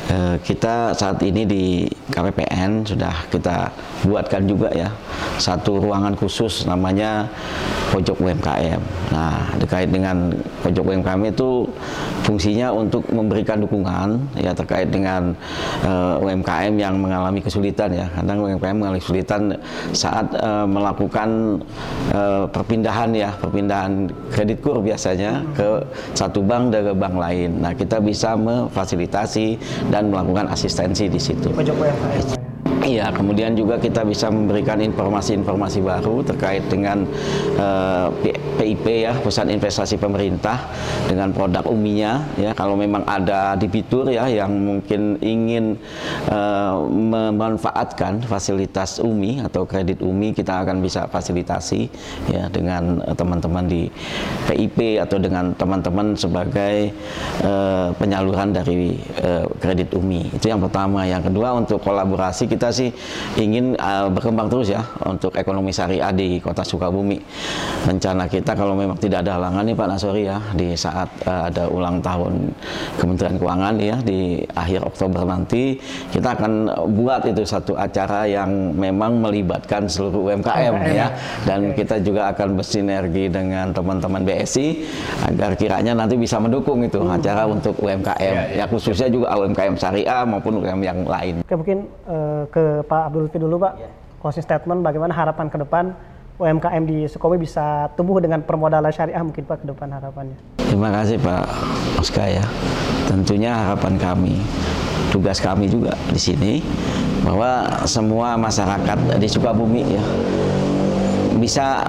E, 0.06 0.38
kita 0.42 0.94
saat 0.94 1.18
ini 1.26 1.46
di 1.46 1.64
KPPN 2.10 2.86
sudah 2.86 3.26
kita 3.30 3.70
buatkan 4.06 4.46
juga 4.46 4.70
ya 4.74 4.90
satu 5.38 5.82
ruangan 5.82 6.14
khusus 6.18 6.66
namanya 6.66 7.30
pojok 7.92 8.18
UMKM. 8.22 8.82
Nah, 9.14 9.54
terkait 9.62 9.90
dengan 9.90 10.34
pojok 10.62 10.84
UMKM 10.94 11.22
itu 11.30 11.68
fungsinya 12.26 12.74
untuk 12.74 13.06
memberikan 13.14 13.62
dukungan 13.62 14.18
ya 14.40 14.52
terkait 14.56 14.90
dengan 14.90 15.34
uh, 15.86 16.18
eh, 16.18 16.26
UMKM 16.26 16.74
yang 16.78 16.98
mengalami 16.98 17.40
kesulitan 17.42 17.94
ya. 17.94 18.06
Kadang 18.14 18.46
UMKM 18.46 18.76
mengalami 18.78 19.02
kesulitan 19.02 19.54
saat 19.94 20.30
uh, 20.40 20.66
melakukan 20.66 21.62
uh, 22.14 22.46
perpindahan 22.50 23.10
ya, 23.14 23.30
perpindahan 23.38 24.10
kredit 24.34 24.60
kur 24.62 24.82
biasanya 24.82 25.44
ke 25.54 25.82
satu 26.18 26.42
bank 26.42 26.74
dari 26.74 26.94
bank 26.96 27.16
lain. 27.16 27.50
Nah, 27.62 27.74
kita 27.74 28.02
bisa 28.02 28.34
memfasilitasi 28.38 29.58
dan 29.90 30.10
melakukan 30.10 30.50
asistensi 30.50 31.10
di 31.10 31.20
situ. 31.22 31.52
Pojok 31.54 31.76
UMKM. 31.76 32.45
Iya, 32.86 33.10
kemudian 33.10 33.58
juga 33.58 33.82
kita 33.82 34.06
bisa 34.06 34.30
memberikan 34.30 34.78
informasi-informasi 34.78 35.82
baru 35.82 36.22
terkait 36.22 36.70
dengan 36.70 37.02
uh, 37.58 38.14
eh, 38.22 38.38
PIP 38.62 39.10
ya, 39.10 39.18
Pusat 39.26 39.58
Investasi 39.58 39.98
Pemerintah 39.98 40.70
dengan 41.10 41.34
produk 41.34 41.66
uminya 41.66 42.22
ya. 42.38 42.54
Kalau 42.54 42.78
memang 42.78 43.02
ada 43.10 43.58
debitur 43.58 44.14
ya 44.14 44.30
yang 44.30 44.54
mungkin 44.62 45.18
ingin 45.26 45.82
uh, 46.30 46.86
memanfaatkan 46.86 48.22
fasilitas 48.30 49.02
UMI 49.02 49.42
atau 49.50 49.66
kredit 49.66 50.06
UMI, 50.06 50.38
kita 50.38 50.62
akan 50.62 50.86
bisa 50.86 51.10
fasilitasi 51.10 51.90
ya 52.30 52.54
dengan 52.54 53.02
teman-teman 53.18 53.66
di 53.66 53.90
PIP 54.46 55.02
atau 55.02 55.18
dengan 55.18 55.58
teman-teman 55.58 56.14
sebagai 56.14 56.94
uh, 57.42 57.90
penyaluran 57.98 58.54
dari 58.54 58.94
uh, 59.26 59.50
kredit 59.58 59.90
UMI. 59.90 60.38
Itu 60.38 60.54
yang 60.54 60.62
pertama. 60.62 61.02
Yang 61.10 61.34
kedua 61.34 61.58
untuk 61.58 61.82
kolaborasi 61.82 62.46
kita 62.46 62.75
sih 62.76 62.90
ingin 63.40 63.80
uh, 63.80 64.12
berkembang 64.12 64.52
terus 64.52 64.68
ya 64.68 64.84
untuk 65.08 65.32
ekonomi 65.40 65.72
syariah 65.72 66.12
di 66.12 66.44
Kota 66.44 66.68
Sukabumi. 66.68 67.18
Rencana 67.88 68.28
kita 68.28 68.52
kalau 68.52 68.76
memang 68.76 69.00
tidak 69.00 69.24
ada 69.24 69.40
halangan 69.40 69.64
nih 69.64 69.76
Pak 69.76 69.88
Nasori 69.88 70.24
ya 70.28 70.38
di 70.52 70.76
saat 70.76 71.08
uh, 71.24 71.48
ada 71.48 71.72
ulang 71.72 72.04
tahun 72.04 72.52
Kementerian 73.00 73.36
Keuangan 73.40 73.74
ya 73.80 73.98
di 74.04 74.44
akhir 74.54 74.84
Oktober 74.84 75.24
nanti 75.24 75.80
kita 76.12 76.36
akan 76.36 76.52
buat 76.94 77.24
itu 77.26 77.48
satu 77.48 77.74
acara 77.80 78.28
yang 78.28 78.76
memang 78.76 79.24
melibatkan 79.24 79.88
seluruh 79.88 80.34
UMKM 80.34 80.76
ya 80.92 81.08
dan 81.48 81.72
kita 81.72 82.02
juga 82.04 82.36
akan 82.36 82.60
bersinergi 82.60 83.32
dengan 83.32 83.72
teman-teman 83.72 84.26
BSI 84.26 84.68
agar 85.32 85.56
kiranya 85.56 85.94
nanti 85.96 86.18
bisa 86.20 86.42
mendukung 86.42 86.84
itu 86.84 87.00
hmm. 87.00 87.16
acara 87.16 87.48
untuk 87.48 87.78
UMKM 87.80 88.20
ya, 88.20 88.44
ya. 88.52 88.64
ya 88.64 88.66
khususnya 88.66 89.08
juga 89.08 89.34
UMKM 89.38 89.76
syariah 89.78 90.22
maupun 90.26 90.66
UMKM 90.66 90.82
yang 90.82 91.00
lain. 91.06 91.36
Oke 91.46 91.56
mungkin 91.56 91.80
uh, 92.10 92.44
ke 92.50 92.65
Pak 92.86 93.02
Abdul 93.12 93.28
Lutfi 93.28 93.40
dulu 93.40 93.62
Pak. 93.62 93.74
Yeah. 93.80 93.92
Closing 94.22 94.46
statement 94.46 94.82
bagaimana 94.82 95.14
harapan 95.14 95.48
ke 95.54 95.58
depan 95.62 95.94
UMKM 96.36 96.84
di 96.84 96.98
Sukabumi 97.08 97.48
bisa 97.48 97.88
tumbuh 97.96 98.20
dengan 98.20 98.44
permodalan 98.44 98.92
syariah 98.92 99.24
mungkin 99.24 99.48
Pak 99.48 99.64
ke 99.64 99.66
depan 99.72 99.88
harapannya. 99.88 100.36
Terima 100.60 100.92
kasih 100.92 101.16
Pak 101.22 101.46
Oska 102.02 102.26
ya. 102.28 102.44
Tentunya 103.08 103.56
harapan 103.56 103.96
kami, 103.96 104.42
tugas 105.16 105.40
kami 105.40 105.72
juga 105.72 105.96
di 106.12 106.20
sini 106.20 106.54
bahwa 107.24 107.70
semua 107.88 108.36
masyarakat 108.36 109.16
di 109.16 109.28
Sukabumi 109.32 109.96
ya 109.96 110.04
bisa 111.40 111.88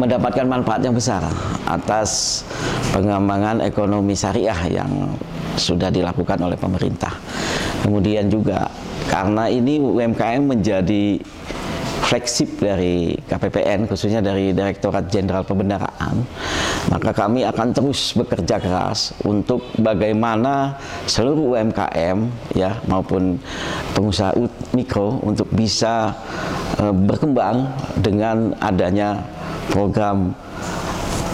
mendapatkan 0.00 0.46
manfaat 0.48 0.80
yang 0.80 0.96
besar 0.96 1.22
atas 1.68 2.42
pengembangan 2.94 3.60
ekonomi 3.60 4.16
syariah 4.16 4.56
yang 4.70 4.90
sudah 5.56 5.90
dilakukan 5.90 6.38
oleh 6.42 6.58
pemerintah. 6.58 7.14
Kemudian 7.82 8.30
juga 8.30 8.70
karena 9.08 9.46
ini 9.50 9.78
UMKM 9.78 10.42
menjadi 10.42 11.20
flagship 12.04 12.60
dari 12.60 13.16
KPPN 13.16 13.88
khususnya 13.88 14.20
dari 14.20 14.52
Direktorat 14.52 15.08
Jenderal 15.08 15.42
Pembendaraan 15.42 16.20
maka 16.92 17.16
kami 17.16 17.48
akan 17.48 17.72
terus 17.72 18.12
bekerja 18.12 18.60
keras 18.60 19.16
untuk 19.24 19.64
bagaimana 19.80 20.76
seluruh 21.08 21.56
UMKM 21.56 22.18
ya 22.52 22.76
maupun 22.84 23.40
pengusaha 23.96 24.36
mikro 24.76 25.16
untuk 25.24 25.48
bisa 25.48 26.12
uh, 26.76 26.92
berkembang 26.92 27.72
dengan 27.96 28.52
adanya 28.60 29.24
program 29.72 30.36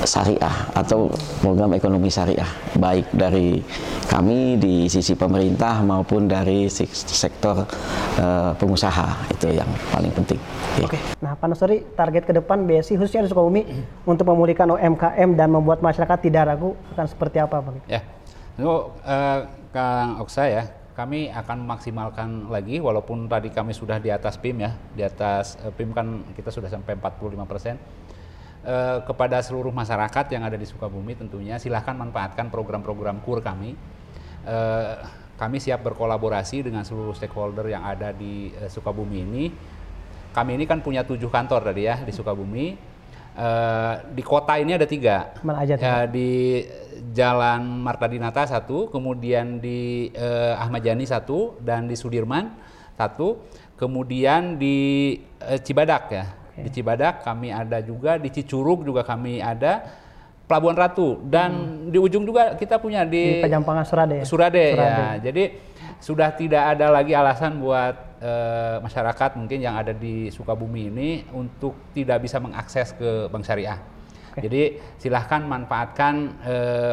syariah 0.07 0.55
atau 0.73 1.11
program 1.43 1.75
ekonomi 1.75 2.09
syariah 2.09 2.49
baik 2.79 3.11
dari 3.13 3.61
kami 4.11 4.59
di 4.59 4.91
sisi 4.91 5.15
pemerintah 5.15 5.87
maupun 5.87 6.27
dari 6.27 6.67
sektor 6.67 7.63
uh, 8.19 8.51
pengusaha 8.59 9.31
itu 9.31 9.55
yang 9.55 9.71
paling 9.95 10.11
penting. 10.11 10.41
Oke. 10.83 10.99
Okay. 10.99 11.01
Nah, 11.23 11.39
Pak 11.39 11.47
Nasri, 11.47 11.87
target 11.95 12.27
ke 12.27 12.35
depan 12.35 12.67
BSI 12.67 12.99
khususnya 12.99 13.23
di 13.23 13.31
Sukabumi 13.31 13.63
untuk 14.03 14.27
memulihkan 14.27 14.67
UMKM 14.67 15.39
dan 15.39 15.49
membuat 15.55 15.79
masyarakat 15.79 16.19
tidak 16.27 16.43
ragu 16.51 16.75
akan 16.99 17.07
seperti 17.07 17.39
apa, 17.39 17.63
Pak? 17.63 17.87
Ya, 17.87 18.03
untuk 18.59 18.99
uh, 19.07 19.47
Kang 19.71 20.19
Oksa 20.19 20.51
ya, 20.51 20.67
kami 20.99 21.31
akan 21.31 21.63
memaksimalkan 21.63 22.51
lagi 22.51 22.83
walaupun 22.83 23.31
tadi 23.31 23.55
kami 23.55 23.71
sudah 23.71 24.03
di 24.03 24.11
atas 24.11 24.35
PIM 24.43 24.59
ya, 24.67 24.75
di 24.91 25.07
atas 25.07 25.55
uh, 25.63 25.71
PIM 25.71 25.95
kan 25.95 26.27
kita 26.35 26.51
sudah 26.51 26.67
sampai 26.67 26.99
45 26.99 27.47
persen 27.47 27.79
eh, 28.61 28.99
kepada 29.07 29.41
seluruh 29.41 29.73
masyarakat 29.73 30.27
yang 30.35 30.45
ada 30.45 30.59
di 30.59 30.69
Sukabumi 30.69 31.17
tentunya 31.17 31.57
silahkan 31.57 31.95
manfaatkan 31.95 32.51
program-program 32.51 33.23
KUR 33.23 33.41
kami. 33.41 34.00
Eh, 34.47 34.95
kami 35.41 35.57
siap 35.57 35.81
berkolaborasi 35.85 36.69
dengan 36.69 36.85
seluruh 36.85 37.17
stakeholder 37.17 37.73
yang 37.73 37.85
ada 37.85 38.13
di 38.13 38.53
eh, 38.53 38.69
Sukabumi 38.69 39.19
ini. 39.25 39.45
Kami 40.31 40.55
ini 40.55 40.65
kan 40.69 40.85
punya 40.85 41.03
tujuh 41.03 41.33
kantor 41.33 41.73
tadi 41.73 41.89
ya 41.89 41.99
di 42.05 42.13
Sukabumi. 42.15 42.93
Uh, 43.31 44.11
di 44.11 44.27
kota 44.27 44.59
ini 44.59 44.75
ada 44.75 44.85
tiga. 44.91 45.33
Mana 45.47 45.63
aja 45.63 45.79
uh, 45.79 46.05
di 46.11 46.61
Jalan 47.15 47.63
Marta 47.63 48.11
Dinata 48.11 48.43
satu, 48.43 48.91
kemudian 48.91 49.63
di 49.63 50.11
uh, 50.19 50.59
Ahmad 50.59 50.83
Yani 50.83 51.07
satu, 51.07 51.55
dan 51.63 51.87
di 51.87 51.95
Sudirman 51.95 52.51
satu, 52.99 53.39
kemudian 53.79 54.59
di 54.59 55.15
uh, 55.47 55.57
Cibadak 55.63 56.11
ya 56.11 56.27
Okay. 56.61 56.69
Di 56.69 56.71
Cibadak 56.77 57.25
kami 57.25 57.49
ada 57.49 57.81
juga, 57.81 58.21
di 58.21 58.29
Cicurug 58.29 58.85
juga 58.85 59.01
kami 59.01 59.41
ada, 59.41 59.87
Pelabuhan 60.51 60.75
Ratu 60.75 61.23
dan 61.31 61.55
hmm. 61.55 61.95
di 61.95 61.99
ujung 62.03 62.27
juga 62.27 62.59
kita 62.59 62.83
punya 62.83 63.07
di, 63.07 63.39
di 63.39 63.43
Pejampangan 63.47 63.87
Surade. 63.87 64.17
Ya? 64.19 64.25
Surade, 64.27 64.75
Surade 64.75 65.07
ya. 65.07 65.11
Jadi 65.31 65.45
sudah 66.03 66.35
tidak 66.35 66.75
ada 66.75 66.91
lagi 66.91 67.15
alasan 67.15 67.63
buat 67.63 68.19
uh, 68.19 68.83
masyarakat 68.83 69.39
mungkin 69.39 69.63
yang 69.63 69.79
ada 69.79 69.95
di 69.95 70.27
Sukabumi 70.35 70.91
ini 70.91 71.23
untuk 71.31 71.95
tidak 71.95 72.27
bisa 72.27 72.43
mengakses 72.43 72.91
ke 72.99 73.31
bank 73.31 73.47
syariah. 73.47 73.79
Okay. 74.35 74.43
Jadi 74.47 74.63
silahkan 74.99 75.43
manfaatkan 75.43 76.39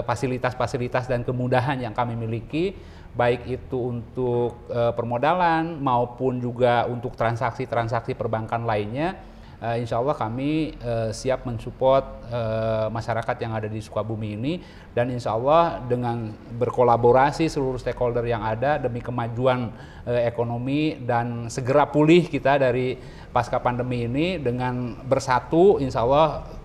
fasilitas-fasilitas 0.06 1.06
uh, 1.06 1.10
dan 1.18 1.22
kemudahan 1.26 1.82
yang 1.82 1.94
kami 1.98 2.14
miliki, 2.14 2.78
baik 3.18 3.50
itu 3.50 3.78
untuk 3.98 4.70
uh, 4.70 4.94
permodalan 4.94 5.82
maupun 5.82 6.38
juga 6.38 6.86
untuk 6.86 7.18
transaksi-transaksi 7.18 8.14
perbankan 8.14 8.70
lainnya 8.70 9.18
uh, 9.62 9.76
insya 9.78 9.98
Allah 9.98 10.16
kami 10.18 10.78
uh, 10.82 11.10
siap 11.10 11.46
mensupport 11.46 12.06
uh, 12.30 12.88
masyarakat 12.94 13.36
yang 13.42 13.54
ada 13.58 13.68
di 13.70 13.80
Sukabumi 13.82 14.38
ini. 14.38 14.54
Dan 14.94 15.14
insya 15.14 15.38
Allah 15.38 15.82
dengan 15.86 16.34
berkolaborasi 16.58 17.50
seluruh 17.50 17.78
stakeholder 17.78 18.26
yang 18.26 18.42
ada 18.42 18.82
demi 18.82 19.02
kemajuan 19.02 19.70
uh, 20.06 20.22
ekonomi 20.26 20.98
dan 21.02 21.50
segera 21.50 21.90
pulih 21.90 22.26
kita 22.26 22.58
dari 22.58 22.98
pasca 23.30 23.62
pandemi 23.62 24.10
ini 24.10 24.42
dengan 24.42 24.98
bersatu 25.06 25.78
insya 25.78 26.02
Allah 26.02 26.58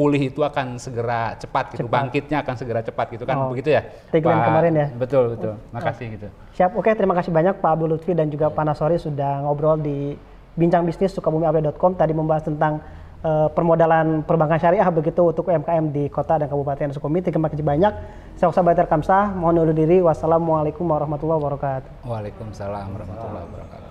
pulih 0.00 0.32
itu 0.32 0.40
akan 0.40 0.80
segera 0.80 1.36
cepat 1.36 1.76
gitu 1.76 1.84
cepat. 1.84 1.92
bangkitnya 1.92 2.40
akan 2.40 2.54
segera 2.56 2.80
cepat 2.80 3.06
gitu 3.12 3.24
kan. 3.28 3.36
Oh, 3.36 3.52
begitu 3.52 3.76
ya? 3.76 3.84
tagline 4.08 4.40
kemarin 4.48 4.72
ya? 4.72 4.86
betul 4.96 5.36
betul. 5.36 5.54
Makasih 5.76 6.06
oh. 6.08 6.14
gitu. 6.16 6.28
Siap. 6.56 6.70
Oke 6.72 6.90
terima 6.96 7.12
kasih 7.12 7.28
banyak 7.28 7.60
Pak 7.60 7.70
Abdul 7.76 7.96
Lutfi 7.96 8.12
dan 8.16 8.32
juga 8.32 8.48
Pak 8.48 8.64
Nasori 8.64 8.96
sudah 8.96 9.44
ngobrol 9.44 9.76
di 9.76 10.16
bincang 10.54 10.86
bisnis 10.86 11.14
sukabumiupdate.com 11.14 11.94
tadi 11.98 12.12
membahas 12.14 12.46
tentang 12.46 12.82
uh, 13.24 13.48
permodalan 13.52 14.24
perbankan 14.24 14.58
syariah 14.60 14.86
begitu 14.90 15.20
untuk 15.30 15.48
UMKM 15.48 15.84
di 15.92 16.08
kota 16.08 16.40
dan 16.40 16.48
kabupaten 16.48 16.92
Sukabumi. 16.94 17.24
Terima 17.24 17.48
kasih 17.48 17.64
banyak. 17.64 17.92
Saya 18.36 18.48
Ustaz 18.48 18.64
Baiter 18.64 18.88
Kamsah, 18.88 19.36
mohon 19.36 19.60
undur 19.60 19.76
diri. 19.76 20.00
Wassalamualaikum 20.00 20.84
warahmatullahi 20.88 21.38
wabarakatuh. 21.38 21.90
Waalaikumsalam 22.08 22.86
warahmatullahi 22.96 23.44
wabarakatuh. 23.48 23.89